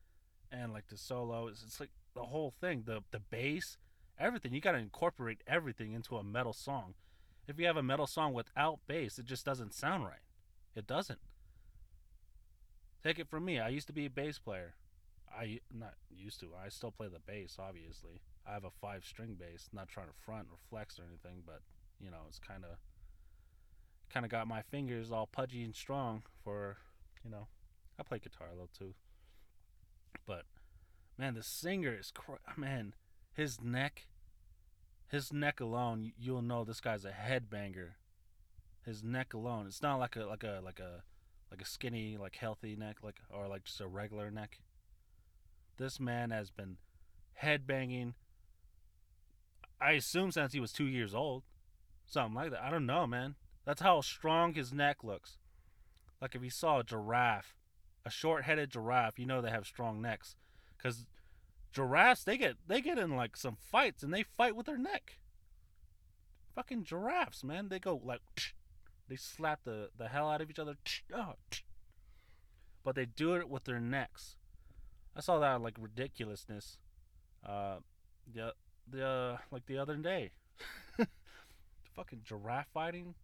and 0.51 0.71
like 0.71 0.87
the 0.87 0.97
solo. 0.97 1.47
It's, 1.47 1.63
it's 1.63 1.79
like 1.79 1.91
the 2.13 2.25
whole 2.25 2.51
thing 2.51 2.83
the 2.85 3.01
the 3.11 3.19
bass 3.19 3.77
everything. 4.19 4.53
You 4.53 4.61
got 4.61 4.71
to 4.73 4.77
incorporate 4.77 5.41
everything 5.47 5.93
into 5.93 6.17
a 6.17 6.23
metal 6.23 6.53
song. 6.53 6.93
If 7.47 7.59
you 7.59 7.65
have 7.65 7.77
a 7.77 7.83
metal 7.83 8.07
song 8.07 8.33
without 8.33 8.79
bass 8.87 9.17
it 9.17 9.25
just 9.25 9.45
doesn't 9.45 9.73
sound 9.73 10.05
right. 10.05 10.21
It 10.75 10.85
doesn't. 10.85 11.19
Take 13.03 13.19
it 13.19 13.29
from 13.29 13.45
me. 13.45 13.59
I 13.59 13.69
used 13.69 13.87
to 13.87 13.93
be 13.93 14.05
a 14.05 14.09
bass 14.09 14.37
player 14.37 14.75
i 15.35 15.59
not 15.73 15.93
used 16.09 16.39
to 16.39 16.47
i 16.63 16.69
still 16.69 16.91
play 16.91 17.07
the 17.07 17.19
bass 17.19 17.57
obviously 17.59 18.21
i 18.47 18.53
have 18.53 18.63
a 18.63 18.71
five 18.81 19.03
string 19.03 19.35
bass 19.39 19.69
not 19.73 19.87
trying 19.87 20.07
to 20.07 20.13
front 20.25 20.47
or 20.51 20.57
flex 20.69 20.99
or 20.99 21.03
anything 21.03 21.41
but 21.45 21.61
you 21.99 22.09
know 22.09 22.21
it's 22.27 22.39
kind 22.39 22.63
of 22.63 22.77
kind 24.09 24.25
of 24.25 24.31
got 24.31 24.47
my 24.47 24.61
fingers 24.61 25.11
all 25.11 25.27
pudgy 25.27 25.63
and 25.63 25.75
strong 25.75 26.23
for 26.43 26.77
you 27.23 27.29
know 27.29 27.47
i 27.99 28.03
play 28.03 28.19
guitar 28.19 28.47
a 28.47 28.51
little 28.51 28.69
too 28.77 28.93
but 30.25 30.43
Man, 31.17 31.33
the 31.33 31.43
singer 31.43 31.97
is 31.99 32.11
cr- 32.11 32.33
man, 32.55 32.93
his 33.33 33.59
neck, 33.59 34.07
his 35.07 35.33
neck 35.33 35.59
alone, 35.59 36.11
you'll 36.17 36.43
know 36.43 36.63
this 36.63 36.79
guy's 36.79 37.05
a 37.05 37.11
headbanger. 37.11 37.91
His 38.85 39.03
neck 39.03 39.33
alone, 39.33 39.65
it's 39.65 39.81
not 39.81 39.97
like 39.97 40.15
a 40.15 40.25
like 40.25 40.43
a 40.43 40.61
like 40.63 40.79
a 40.79 41.03
like 41.49 41.61
a 41.61 41.65
skinny 41.65 42.17
like 42.17 42.35
healthy 42.35 42.75
neck 42.75 42.97
like 43.01 43.19
or 43.29 43.47
like 43.47 43.63
just 43.63 43.81
a 43.81 43.87
regular 43.87 44.29
neck. 44.29 44.59
This 45.77 45.99
man 45.99 46.31
has 46.31 46.49
been 46.49 46.77
headbanging. 47.43 48.13
I 49.79 49.91
assume 49.91 50.31
since 50.31 50.53
he 50.53 50.59
was 50.59 50.71
two 50.71 50.87
years 50.87 51.13
old, 51.13 51.43
something 52.05 52.33
like 52.33 52.51
that. 52.51 52.63
I 52.63 52.71
don't 52.71 52.85
know, 52.85 53.05
man. 53.05 53.35
That's 53.63 53.81
how 53.81 54.01
strong 54.01 54.53
his 54.53 54.73
neck 54.73 55.03
looks. 55.03 55.37
Like 56.19 56.33
if 56.33 56.43
you 56.43 56.49
saw 56.49 56.79
a 56.79 56.83
giraffe, 56.83 57.55
a 58.05 58.09
short-headed 58.09 58.71
giraffe, 58.71 59.19
you 59.19 59.25
know 59.27 59.41
they 59.41 59.51
have 59.51 59.67
strong 59.67 60.01
necks, 60.01 60.35
because 60.75 61.05
giraffes 61.71 62.23
they 62.23 62.37
get 62.37 62.55
they 62.65 62.81
get 62.81 62.97
in 62.97 63.15
like 63.15 63.37
some 63.37 63.57
fights 63.59 64.01
and 64.01 64.11
they 64.11 64.23
fight 64.23 64.55
with 64.55 64.65
their 64.65 64.77
neck. 64.77 65.19
Fucking 66.55 66.85
giraffes, 66.85 67.43
man, 67.43 67.69
they 67.69 67.77
go 67.77 68.01
like 68.03 68.21
they 69.07 69.15
slap 69.15 69.59
the 69.63 69.89
the 69.95 70.07
hell 70.07 70.29
out 70.29 70.41
of 70.41 70.49
each 70.49 70.59
other. 70.59 70.77
Oh, 71.13 71.33
but 72.83 72.95
they 72.95 73.05
do 73.05 73.35
it 73.35 73.47
with 73.47 73.65
their 73.65 73.79
necks. 73.79 74.36
I 75.17 75.21
saw 75.21 75.39
that 75.39 75.61
like 75.61 75.75
ridiculousness. 75.79 76.77
Uh, 77.43 77.77
the 78.31 78.53
the 78.87 79.05
uh, 79.05 79.37
like 79.51 79.65
the 79.65 79.79
other 79.79 79.95
day. 79.95 80.31
fucking 81.95 82.21
giraffe 82.23 82.67
fighting. 82.71 83.15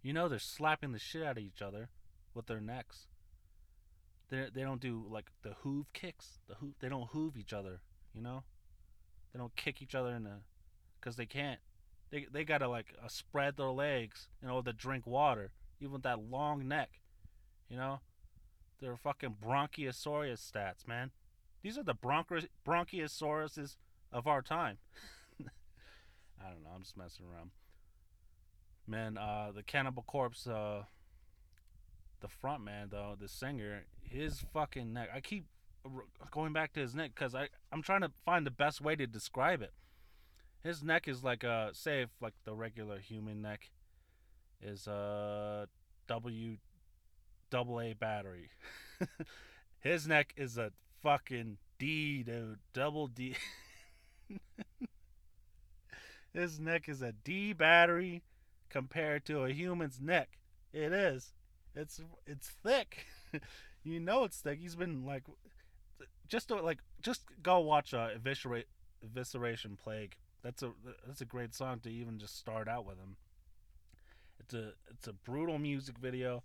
You 0.00 0.12
know 0.12 0.28
they're 0.28 0.38
slapping 0.38 0.92
the 0.92 0.98
shit 1.00 1.24
out 1.24 1.38
of 1.38 1.44
each 1.44 1.60
other 1.60 1.88
with 2.34 2.46
their 2.46 2.60
necks. 2.60 3.08
They 4.30 4.46
they 4.54 4.62
don't 4.62 4.80
do 4.80 5.04
like 5.10 5.26
the 5.42 5.54
hoof 5.62 5.86
kicks. 5.92 6.38
The 6.46 6.54
hoof 6.54 6.74
they 6.78 6.88
don't 6.88 7.08
hoof 7.10 7.36
each 7.36 7.52
other. 7.52 7.80
You 8.14 8.22
know, 8.22 8.44
they 9.32 9.40
don't 9.40 9.56
kick 9.56 9.82
each 9.82 9.96
other 9.96 10.10
in 10.10 10.22
the, 10.22 10.36
cause 11.00 11.16
they 11.16 11.26
can't. 11.26 11.58
They 12.10 12.26
they 12.30 12.44
gotta 12.44 12.68
like 12.68 12.94
uh, 13.04 13.08
spread 13.08 13.56
their 13.56 13.70
legs 13.70 14.28
in 14.40 14.50
order 14.50 14.70
to 14.70 14.76
drink 14.76 15.04
water, 15.04 15.50
even 15.80 15.94
with 15.94 16.02
that 16.04 16.20
long 16.20 16.68
neck. 16.68 17.00
You 17.68 17.76
know, 17.76 18.00
they're 18.80 18.96
fucking 18.96 19.36
bronchiosaurus 19.42 20.50
stats, 20.50 20.86
man. 20.86 21.10
These 21.62 21.78
are 21.78 21.82
the 21.82 21.94
bronchi- 21.94 22.48
bronchiosauruses 22.66 23.76
of 24.12 24.26
our 24.26 24.42
time. 24.42 24.78
I 25.40 26.50
don't 26.50 26.62
know. 26.62 26.70
I'm 26.74 26.82
just 26.82 26.96
messing 26.96 27.26
around. 27.26 27.50
Man, 28.86 29.16
uh, 29.16 29.50
the 29.54 29.62
Cannibal 29.62 30.02
Corpse, 30.02 30.46
uh, 30.46 30.82
the 32.20 32.28
front 32.28 32.62
man 32.62 32.88
though, 32.90 33.16
the 33.18 33.28
singer, 33.28 33.84
his 34.02 34.44
fucking 34.52 34.92
neck. 34.92 35.08
I 35.14 35.20
keep 35.20 35.46
going 36.30 36.52
back 36.52 36.72
to 36.74 36.80
his 36.80 36.94
neck 36.94 37.12
because 37.14 37.34
I 37.34 37.48
I'm 37.72 37.82
trying 37.82 38.02
to 38.02 38.10
find 38.24 38.46
the 38.46 38.50
best 38.50 38.80
way 38.80 38.96
to 38.96 39.06
describe 39.06 39.62
it. 39.62 39.72
His 40.62 40.82
neck 40.82 41.08
is 41.08 41.22
like 41.22 41.44
a 41.44 41.70
say 41.72 42.02
if 42.02 42.10
like 42.20 42.34
the 42.44 42.54
regular 42.54 42.98
human 42.98 43.42
neck 43.42 43.70
is 44.62 44.86
a 44.86 45.68
W 46.08 46.56
double 47.50 47.80
A 47.80 47.92
battery. 47.94 48.50
his 49.80 50.06
neck 50.06 50.34
is 50.36 50.56
a 50.56 50.72
fucking 51.02 51.58
D, 51.78 52.22
dude. 52.22 52.58
Double 52.72 53.06
D. 53.08 53.36
His 56.34 56.58
neck 56.58 56.88
is 56.88 57.00
a 57.00 57.12
D 57.12 57.52
battery 57.52 58.22
compared 58.68 59.24
to 59.26 59.44
a 59.44 59.52
human's 59.52 60.00
neck. 60.00 60.38
It 60.72 60.92
is. 60.92 61.32
It's 61.76 62.00
it's 62.26 62.48
thick. 62.48 63.06
you 63.84 64.00
know 64.00 64.24
it's 64.24 64.40
thick. 64.40 64.58
He's 64.58 64.74
been 64.74 65.06
like 65.06 65.22
just 66.26 66.48
to, 66.48 66.56
like 66.56 66.80
just 67.00 67.22
go 67.42 67.60
watch 67.60 67.94
uh, 67.94 68.08
eviscerate 68.14 68.66
evisceration 69.06 69.78
plague. 69.78 70.16
That's 70.42 70.62
a 70.64 70.72
that's 71.06 71.20
a 71.20 71.24
great 71.24 71.54
song 71.54 71.78
to 71.80 71.90
even 71.90 72.18
just 72.18 72.36
start 72.36 72.68
out 72.68 72.84
with 72.84 72.98
him. 72.98 73.16
It's 74.40 74.54
a 74.54 74.72
it's 74.90 75.06
a 75.06 75.12
brutal 75.12 75.58
music 75.58 75.98
video, 75.98 76.42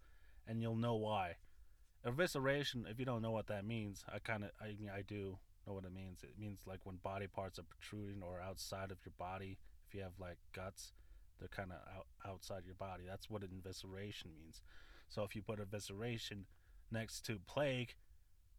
and 0.50 0.62
you'll 0.62 0.76
know 0.76 0.96
why. 0.96 1.36
Evisceration, 2.06 2.90
if 2.90 2.98
you 2.98 3.06
don't 3.06 3.22
know 3.22 3.32
what 3.32 3.48
that 3.48 3.66
means, 3.66 4.04
I 4.14 4.20
kind 4.20 4.44
of 4.44 4.50
I 4.60 4.76
mean 4.80 4.90
I 4.94 5.04
do 5.04 5.38
know 5.68 5.74
what 5.74 5.86
it 5.86 5.94
means. 5.94 6.24
It 6.24 6.40
means 6.40 6.62
like 6.66 6.80
when 6.84 6.98
body 6.98 7.28
parts 7.28 7.60
are 7.60 7.64
protruding 7.64 8.24
or 8.24 8.42
outside 8.42 8.92
of 8.92 8.98
your 9.06 9.14
body. 9.18 9.58
If 9.88 9.96
you 9.96 10.02
have 10.02 10.14
like 10.20 10.38
guts, 10.54 10.94
they're 11.40 11.48
kind 11.48 11.72
of 11.72 11.78
out, 11.96 12.08
outside 12.28 12.64
your 12.66 12.76
body. 12.76 13.04
That's 13.08 13.30
what 13.30 13.44
an 13.44 13.50
evisceration 13.50 14.36
means. 14.38 14.62
So 15.10 15.24
if 15.24 15.36
you 15.36 15.42
put 15.42 15.60
evisceration 15.60 16.44
next 16.92 17.26
to 17.26 17.40
plague, 17.48 17.96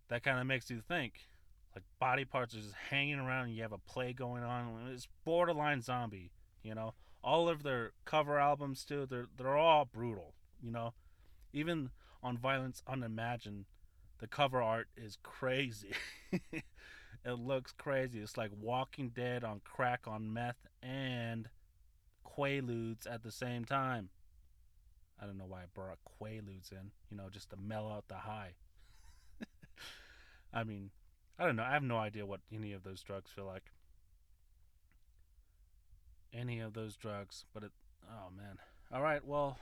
that 0.09 0.22
kind 0.22 0.40
of 0.40 0.46
makes 0.46 0.70
you 0.70 0.81
think 0.81 1.29
like 1.74 1.85
body 1.98 2.24
parts 2.24 2.55
are 2.55 2.61
just 2.61 2.74
hanging 2.90 3.18
around 3.18 3.46
and 3.46 3.55
you 3.55 3.62
have 3.62 3.72
a 3.72 3.79
plague 3.79 4.16
going 4.16 4.42
on. 4.42 4.90
It's 4.92 5.09
borderline 5.24 5.83
zombie, 5.83 6.33
you 6.62 6.74
know. 6.74 6.94
All 7.22 7.48
of 7.48 7.62
their 7.62 7.92
cover 8.05 8.38
albums 8.38 8.85
too, 8.85 9.07
they're 9.09 9.29
they're 9.37 9.57
all 9.57 9.85
brutal, 9.85 10.35
you 10.62 10.70
know. 10.70 10.94
Even 11.52 11.90
on 12.22 12.38
Violence 12.38 12.82
Unimagined, 12.86 13.64
the 14.18 14.26
cover 14.26 14.62
art 14.62 14.88
is 14.96 15.18
crazy. 15.22 15.92
it 16.52 17.38
looks 17.38 17.72
crazy. 17.72 18.20
It's 18.20 18.36
like 18.36 18.50
Walking 18.60 19.08
Dead 19.08 19.44
on 19.44 19.60
crack 19.64 20.06
on 20.06 20.32
meth 20.32 20.66
and 20.82 21.48
Quaaludes 22.26 23.10
at 23.10 23.22
the 23.22 23.32
same 23.32 23.64
time. 23.64 24.10
I 25.20 25.26
don't 25.26 25.36
know 25.36 25.46
why 25.46 25.62
I 25.62 25.66
brought 25.74 25.98
Quaaludes 26.20 26.72
in, 26.72 26.92
you 27.10 27.16
know, 27.16 27.28
just 27.30 27.50
to 27.50 27.56
mellow 27.56 27.92
out 27.92 28.08
the 28.08 28.14
high. 28.14 28.54
I 30.52 30.64
mean, 30.64 30.90
I 31.38 31.46
don't 31.46 31.56
know. 31.56 31.62
I 31.62 31.72
have 31.72 31.82
no 31.82 31.98
idea 31.98 32.24
what 32.26 32.40
any 32.52 32.72
of 32.72 32.82
those 32.82 33.02
drugs 33.02 33.30
feel 33.30 33.46
like. 33.46 33.64
Any 36.32 36.60
of 36.60 36.74
those 36.74 36.96
drugs, 36.96 37.44
but 37.52 37.64
it. 37.64 37.72
Oh 38.08 38.30
man. 38.34 38.58
All 38.92 39.02
right. 39.02 39.24
Well, 39.24 39.58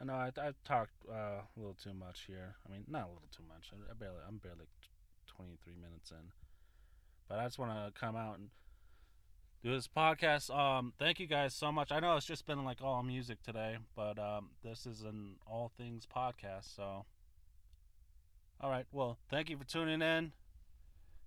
I 0.00 0.04
know 0.04 0.14
I 0.14 0.30
I've 0.40 0.62
talked 0.64 0.92
uh, 1.08 1.42
a 1.42 1.56
little 1.56 1.76
too 1.82 1.94
much 1.94 2.24
here. 2.26 2.56
I 2.66 2.72
mean, 2.72 2.84
not 2.88 3.04
a 3.04 3.08
little 3.08 3.28
too 3.34 3.44
much. 3.48 3.70
I, 3.72 3.90
I 3.90 3.94
barely. 3.94 4.18
I'm 4.26 4.38
barely 4.38 4.66
twenty 5.26 5.56
three 5.62 5.76
minutes 5.76 6.10
in, 6.10 6.32
but 7.28 7.38
I 7.38 7.44
just 7.44 7.58
want 7.58 7.72
to 7.72 7.98
come 7.98 8.16
out 8.16 8.38
and 8.38 8.48
do 9.62 9.72
this 9.72 9.88
podcast. 9.88 10.54
Um, 10.54 10.92
thank 10.98 11.20
you 11.20 11.26
guys 11.26 11.54
so 11.54 11.70
much. 11.70 11.92
I 11.92 12.00
know 12.00 12.16
it's 12.16 12.26
just 12.26 12.46
been 12.46 12.64
like 12.64 12.82
all 12.82 13.02
music 13.02 13.42
today, 13.42 13.76
but 13.94 14.18
um, 14.18 14.50
this 14.64 14.86
is 14.86 15.02
an 15.02 15.36
all 15.46 15.70
things 15.76 16.04
podcast. 16.04 16.74
So, 16.74 17.04
all 18.60 18.70
right. 18.70 18.86
Well, 18.90 19.18
thank 19.30 19.50
you 19.50 19.56
for 19.56 19.64
tuning 19.64 20.02
in 20.02 20.32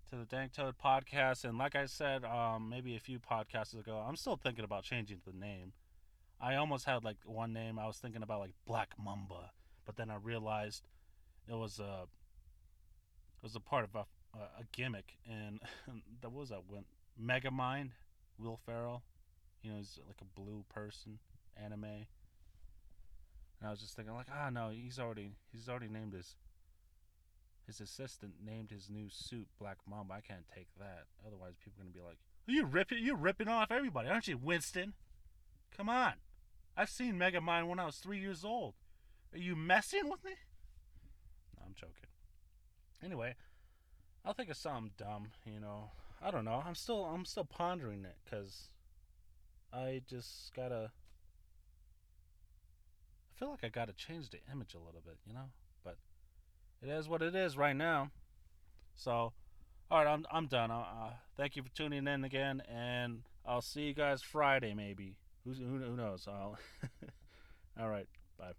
to 0.09 0.17
the 0.17 0.25
Dank 0.25 0.51
Toad 0.53 0.75
podcast. 0.83 1.45
And 1.45 1.57
like 1.57 1.75
I 1.75 1.85
said, 1.85 2.25
um, 2.25 2.69
maybe 2.69 2.95
a 2.95 2.99
few 2.99 3.19
podcasts 3.19 3.77
ago, 3.77 4.03
I'm 4.05 4.15
still 4.15 4.35
thinking 4.35 4.65
about 4.65 4.83
changing 4.83 5.21
the 5.25 5.33
name. 5.33 5.73
I 6.39 6.55
almost 6.55 6.85
had 6.85 7.03
like 7.03 7.17
one 7.25 7.53
name. 7.53 7.79
I 7.79 7.87
was 7.87 7.97
thinking 7.97 8.23
about 8.23 8.39
like 8.39 8.53
Black 8.65 8.89
Mamba, 9.03 9.51
but 9.85 9.95
then 9.95 10.09
I 10.09 10.15
realized 10.15 10.83
it 11.47 11.55
was 11.55 11.79
a 11.79 12.03
it 12.03 13.43
was 13.43 13.55
a 13.55 13.59
part 13.59 13.83
of 13.85 13.95
a, 13.95 14.05
a 14.37 14.63
gimmick, 14.71 15.17
and 15.29 15.59
that 16.21 16.31
was 16.31 16.49
that 16.49 16.63
when 16.67 16.85
Megamind, 17.21 17.91
Will 18.37 18.59
Ferrell, 18.65 19.03
you 19.61 19.71
know, 19.71 19.77
he's 19.77 19.99
like 20.07 20.17
a 20.21 20.39
blue 20.39 20.63
person, 20.69 21.19
anime. 21.61 22.07
And 23.59 23.67
I 23.67 23.71
was 23.71 23.79
just 23.79 23.95
thinking 23.95 24.13
like, 24.13 24.27
ah, 24.33 24.49
no, 24.49 24.69
he's 24.69 24.99
already 24.99 25.31
he's 25.51 25.69
already 25.69 25.87
named 25.87 26.13
his 26.13 26.35
his 27.65 27.79
assistant 27.79 28.33
named 28.45 28.69
his 28.69 28.89
new 28.89 29.07
suit 29.09 29.47
Black 29.59 29.77
Mamba. 29.89 30.15
I 30.15 30.21
can't 30.21 30.45
take 30.53 30.67
that. 30.77 31.05
Otherwise, 31.25 31.53
people 31.63 31.81
are 31.81 31.83
gonna 31.85 31.93
be 31.93 32.07
like, 32.07 32.17
"You 32.45 32.65
ripping, 32.65 32.99
you 33.03 33.15
ripping 33.15 33.47
off 33.47 33.71
everybody, 33.71 34.09
aren't 34.09 34.27
you, 34.27 34.37
Winston? 34.37 34.93
Come 35.75 35.89
on, 35.89 36.13
I've 36.77 36.89
seen 36.89 37.15
Megamind 37.15 37.67
when 37.67 37.79
I 37.79 37.85
was 37.85 37.97
three 37.97 38.19
years 38.19 38.43
old. 38.43 38.73
Are 39.33 39.37
you 39.37 39.55
messing 39.55 40.09
with 40.09 40.23
me?" 40.23 40.31
No, 41.57 41.63
I'm 41.65 41.73
joking. 41.73 42.09
Anyway, 43.03 43.35
I'll 44.23 44.33
think 44.33 44.49
of 44.49 44.57
something 44.57 44.91
dumb. 44.97 45.31
You 45.45 45.59
know, 45.59 45.91
I 46.21 46.31
don't 46.31 46.45
know. 46.45 46.63
I'm 46.65 46.75
still, 46.75 47.05
I'm 47.05 47.25
still 47.25 47.45
pondering 47.45 48.03
it 48.05 48.17
because 48.23 48.69
I 49.71 50.01
just 50.07 50.53
gotta. 50.55 50.91
I 53.29 53.39
feel 53.39 53.49
like 53.49 53.63
I 53.63 53.69
gotta 53.69 53.93
change 53.93 54.29
the 54.29 54.39
image 54.51 54.73
a 54.73 54.79
little 54.79 55.01
bit, 55.05 55.17
you 55.27 55.33
know. 55.33 55.49
But 55.83 55.97
it 56.81 56.89
is 56.89 57.07
what 57.07 57.21
it 57.21 57.35
is 57.35 57.57
right 57.57 57.75
now. 57.75 58.11
So, 58.95 59.33
all 59.91 60.03
right, 60.03 60.07
I'm 60.07 60.25
I'm 60.31 60.47
done. 60.47 60.71
Uh, 60.71 61.11
thank 61.35 61.55
you 61.55 61.63
for 61.63 61.69
tuning 61.69 62.07
in 62.07 62.23
again, 62.23 62.63
and 62.69 63.23
I'll 63.45 63.61
see 63.61 63.83
you 63.83 63.93
guys 63.93 64.21
Friday 64.21 64.73
maybe. 64.73 65.17
Who's, 65.45 65.59
who 65.59 65.77
who 65.79 65.95
knows? 65.95 66.27
I'll. 66.27 66.57
all 67.79 67.89
right, 67.89 68.07
bye. 68.37 68.53